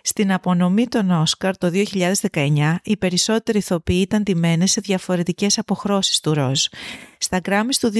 Στην 0.01 0.33
απονομή 0.33 0.87
των 0.87 1.11
Όσκαρ 1.11 1.57
το 1.57 1.71
2019 2.31 2.75
οι 2.83 2.97
περισσότεροι 2.97 3.57
ηθοποιοί 3.57 3.99
ήταν 4.01 4.23
τιμένες 4.23 4.71
σε 4.71 4.81
διαφορετικές 4.81 5.57
αποχρώσεις 5.57 6.19
του 6.19 6.33
ροζ. 6.33 6.65
Στα 7.17 7.39
Grammys 7.43 7.75
του 7.79 7.91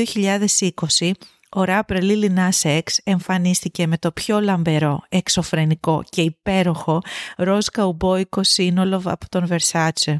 2020 0.99 1.11
ο 1.55 1.63
ράπερ 1.63 1.97
Lil 2.01 2.29
Nas 2.35 2.79
X 2.79 2.81
εμφανίστηκε 3.03 3.87
με 3.87 3.97
το 3.97 4.11
πιο 4.11 4.39
λαμπερό, 4.39 5.03
εξωφρενικό 5.09 6.03
και 6.09 6.21
υπέροχο 6.21 7.01
ροζ 7.37 7.65
καουμπόικο 7.65 8.43
σύνολο 8.43 9.01
από 9.05 9.29
τον 9.29 9.47
Versace. 9.49 10.15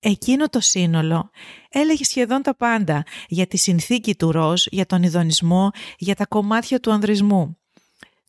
Εκείνο 0.00 0.48
το 0.48 0.60
σύνολο 0.60 1.30
έλεγε 1.70 2.04
σχεδόν 2.04 2.42
τα 2.42 2.56
πάντα 2.56 3.02
για 3.28 3.46
τη 3.46 3.56
συνθήκη 3.56 4.14
του 4.14 4.32
ροζ, 4.32 4.64
για 4.70 4.86
τον 4.86 5.02
ειδονισμό, 5.02 5.70
για 5.98 6.14
τα 6.14 6.26
κομμάτια 6.26 6.80
του 6.80 6.92
ανδρισμού. 6.92 7.56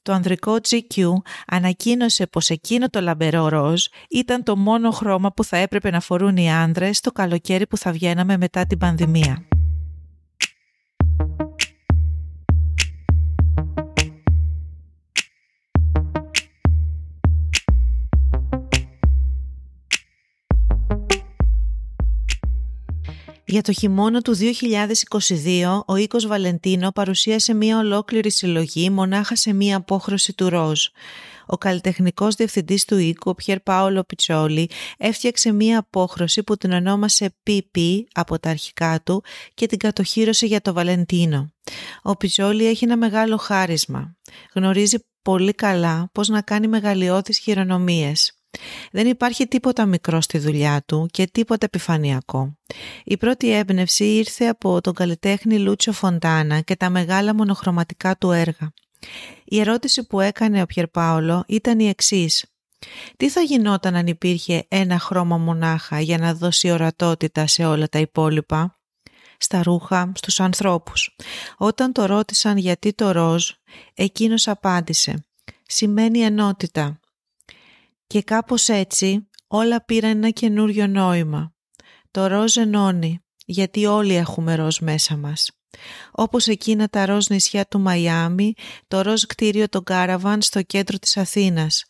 Το 0.01 0.13
ανδρικό 0.13 0.55
GQ 0.69 1.11
ανακοίνωσε 1.47 2.27
πως 2.27 2.49
εκείνο 2.49 2.89
το 2.89 3.01
λαμπερό 3.01 3.47
ροζ 3.47 3.85
ήταν 4.09 4.43
το 4.43 4.55
μόνο 4.55 4.91
χρώμα 4.91 5.31
που 5.31 5.43
θα 5.43 5.57
έπρεπε 5.57 5.89
να 5.89 5.99
φορούν 5.99 6.37
οι 6.37 6.51
άνδρες 6.51 6.99
το 6.99 7.11
καλοκαίρι 7.11 7.67
που 7.67 7.77
θα 7.77 7.91
βγαίναμε 7.91 8.37
μετά 8.37 8.65
την 8.65 8.77
πανδημία. 8.77 9.58
Για 23.51 23.61
το 23.61 23.71
χειμώνα 23.71 24.21
του 24.21 24.35
2022, 24.35 25.81
ο 25.85 25.95
Οίκος 25.95 26.27
Βαλεντίνο 26.27 26.91
παρουσίασε 26.91 27.53
μία 27.53 27.77
ολόκληρη 27.77 28.31
συλλογή 28.31 28.89
μονάχα 28.89 29.35
σε 29.35 29.53
μία 29.53 29.77
απόχρωση 29.77 30.33
του 30.33 30.49
ροζ. 30.49 30.85
Ο 31.45 31.57
καλλιτεχνικός 31.57 32.35
διευθυντής 32.35 32.85
του 32.85 32.97
οίκου, 32.97 33.29
ο 33.29 33.35
Πιέρ 33.35 33.59
Πάολο 33.59 34.03
Πιτσόλη, 34.03 34.69
έφτιαξε 34.97 35.51
μία 35.51 35.79
απόχρωση 35.79 36.43
που 36.43 36.57
την 36.57 36.71
ονόμασε 36.71 37.35
PP 37.47 37.79
από 38.11 38.39
τα 38.39 38.49
αρχικά 38.49 39.01
του 39.03 39.23
και 39.53 39.65
την 39.65 39.77
κατοχύρωσε 39.77 40.45
για 40.45 40.61
το 40.61 40.73
Βαλεντίνο. 40.73 41.53
Ο 42.01 42.15
Πιτσόλη 42.15 42.67
έχει 42.67 42.83
ένα 42.83 42.97
μεγάλο 42.97 43.37
χάρισμα. 43.37 44.15
Γνωρίζει 44.53 44.97
πολύ 45.21 45.53
καλά 45.53 46.09
πώς 46.11 46.27
να 46.27 46.41
κάνει 46.41 46.67
μεγαλειώδεις 46.67 47.37
χειρονομίες. 47.37 48.38
Δεν 48.91 49.07
υπάρχει 49.07 49.47
τίποτα 49.47 49.85
μικρό 49.85 50.21
στη 50.21 50.37
δουλειά 50.37 50.83
του 50.85 51.07
και 51.11 51.27
τίποτα 51.31 51.65
επιφανειακό. 51.65 52.57
Η 53.03 53.17
πρώτη 53.17 53.51
έμπνευση 53.51 54.05
ήρθε 54.05 54.45
από 54.45 54.81
τον 54.81 54.93
καλλιτέχνη 54.93 55.59
Λούτσο 55.59 55.91
Φοντάνα 55.91 56.59
και 56.59 56.75
τα 56.75 56.89
μεγάλα 56.89 57.35
μονοχρωματικά 57.35 58.17
του 58.17 58.31
έργα. 58.31 58.73
Η 59.45 59.59
ερώτηση 59.59 60.07
που 60.07 60.19
έκανε 60.19 60.61
ο 60.61 60.65
Πιερ 60.65 60.87
Πάολο 60.87 61.43
ήταν 61.47 61.79
η 61.79 61.87
εξής. 61.87 62.45
Τι 63.17 63.29
θα 63.29 63.41
γινόταν 63.41 63.95
αν 63.95 64.07
υπήρχε 64.07 64.65
ένα 64.67 64.99
χρώμα 64.99 65.37
μονάχα 65.37 65.99
για 65.99 66.17
να 66.17 66.33
δώσει 66.33 66.71
ορατότητα 66.71 67.47
σε 67.47 67.65
όλα 67.65 67.87
τα 67.87 67.99
υπόλοιπα, 67.99 68.79
στα 69.37 69.63
ρούχα, 69.63 70.11
στους 70.15 70.39
ανθρώπους. 70.39 71.15
Όταν 71.57 71.91
το 71.91 72.05
ρώτησαν 72.05 72.57
γιατί 72.57 72.93
το 72.93 73.11
ροζ, 73.11 73.49
εκείνος 73.93 74.47
απάντησε 74.47 75.25
«Σημαίνει 75.65 76.19
ενότητα, 76.19 76.98
και 78.09 78.21
κάπως 78.21 78.67
έτσι 78.67 79.27
όλα 79.47 79.85
πήραν 79.85 80.11
ένα 80.11 80.29
καινούριο 80.29 80.87
νόημα. 80.87 81.53
Το 82.11 82.27
ροζ 82.27 82.57
ενώνει, 82.57 83.19
γιατί 83.45 83.85
όλοι 83.85 84.15
έχουμε 84.15 84.55
ροζ 84.55 84.77
μέσα 84.79 85.17
μας. 85.17 85.51
Όπως 86.11 86.47
εκείνα 86.47 86.87
τα 86.87 87.05
ροζ 87.05 87.27
νησιά 87.27 87.65
του 87.65 87.79
Μαϊάμι, 87.79 88.53
το 88.87 89.01
ροζ 89.01 89.23
κτίριο 89.23 89.69
των 89.69 89.83
Κάραβαν 89.83 90.41
στο 90.41 90.61
κέντρο 90.61 90.97
της 90.97 91.17
Αθήνας. 91.17 91.85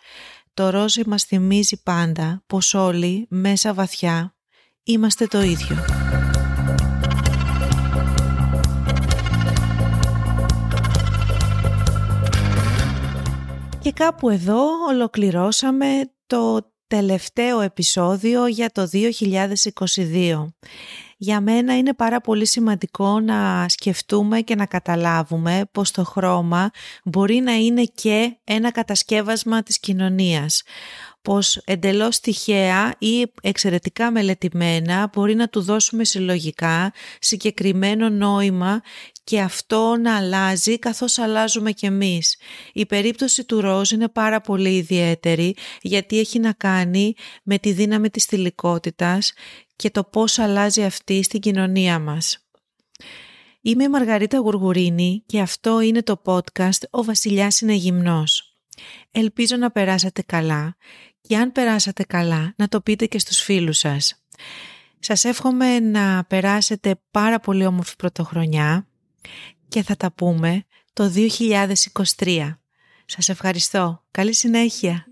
Το 0.53 0.69
ροζ 0.69 0.97
μας 1.05 1.23
θυμίζει 1.23 1.83
πάντα 1.83 2.43
πως 2.47 2.73
όλοι, 2.73 3.25
μέσα 3.29 3.73
βαθιά, 3.73 4.35
είμαστε 4.83 5.25
το 5.25 5.41
ίδιο. 5.41 5.77
Και 13.81 13.91
κάπου 13.91 14.29
εδώ 14.29 14.85
ολοκληρώσαμε 14.89 16.11
το 16.27 16.71
τελευταίο 16.87 17.61
επεισόδιο 17.61 18.47
για 18.47 18.69
το 18.69 18.89
2022. 18.91 20.45
Για 21.21 21.41
μένα 21.41 21.77
είναι 21.77 21.93
πάρα 21.93 22.21
πολύ 22.21 22.45
σημαντικό 22.45 23.19
να 23.19 23.65
σκεφτούμε 23.69 24.41
και 24.41 24.55
να 24.55 24.65
καταλάβουμε 24.65 25.61
πως 25.71 25.91
το 25.91 26.03
χρώμα 26.03 26.69
μπορεί 27.03 27.35
να 27.35 27.53
είναι 27.53 27.83
και 27.83 28.37
ένα 28.43 28.71
κατασκεύασμα 28.71 29.63
της 29.63 29.79
κοινωνίας 29.79 30.63
πως 31.21 31.61
εντελώς 31.65 32.19
τυχαία 32.19 32.95
ή 32.97 33.31
εξαιρετικά 33.41 34.11
μελετημένα 34.11 35.09
μπορεί 35.13 35.35
να 35.35 35.47
του 35.49 35.61
δώσουμε 35.61 36.03
συλλογικά 36.03 36.93
συγκεκριμένο 37.19 38.09
νόημα 38.09 38.81
και 39.23 39.41
αυτό 39.41 39.95
να 40.01 40.17
αλλάζει 40.17 40.79
καθώς 40.79 41.17
αλλάζουμε 41.17 41.71
κι 41.71 41.85
εμείς. 41.85 42.37
Η 42.73 42.85
περίπτωση 42.85 43.45
του 43.45 43.61
ροζ 43.61 43.91
είναι 43.91 44.07
πάρα 44.07 44.41
πολύ 44.41 44.75
ιδιαίτερη 44.75 45.55
γιατί 45.81 46.19
έχει 46.19 46.39
να 46.39 46.51
κάνει 46.51 47.13
με 47.43 47.57
τη 47.57 47.71
δύναμη 47.71 48.09
της 48.09 48.25
θηλυκότητας 48.25 49.33
και 49.79 49.89
το 49.89 50.03
πώς 50.03 50.39
αλλάζει 50.39 50.83
αυτή 50.83 51.23
στην 51.23 51.39
κοινωνία 51.39 51.99
μας. 51.99 52.47
Είμαι 53.61 53.83
η 53.83 53.87
Μαργαρίτα 53.87 54.37
Γουργουρίνη 54.37 55.23
και 55.25 55.39
αυτό 55.39 55.79
είναι 55.79 56.03
το 56.03 56.21
podcast 56.25 56.81
«Ο 56.89 57.03
Βασιλιάς 57.03 57.61
είναι 57.61 57.73
γυμνός». 57.73 58.55
Ελπίζω 59.11 59.55
να 59.55 59.71
περάσατε 59.71 60.21
καλά 60.21 60.75
και 61.21 61.37
αν 61.37 61.51
περάσατε 61.51 62.03
καλά 62.03 62.53
να 62.57 62.67
το 62.67 62.81
πείτε 62.81 63.05
και 63.05 63.19
στους 63.19 63.39
φίλους 63.39 63.77
σας. 63.77 64.23
Σας 64.99 65.23
εύχομαι 65.23 65.79
να 65.79 66.23
περάσετε 66.23 67.01
πάρα 67.11 67.39
πολύ 67.39 67.65
όμορφη 67.65 67.95
πρωτοχρονιά 67.95 68.87
και 69.67 69.83
θα 69.83 69.95
τα 69.95 70.11
πούμε 70.11 70.63
το 70.93 71.11
2023. 72.15 72.57
Σας 73.05 73.29
ευχαριστώ. 73.29 74.03
Καλή 74.11 74.33
συνέχεια. 74.33 75.03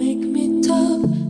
Let's 0.00 0.66
go 0.66 1.06
party. 1.06 1.29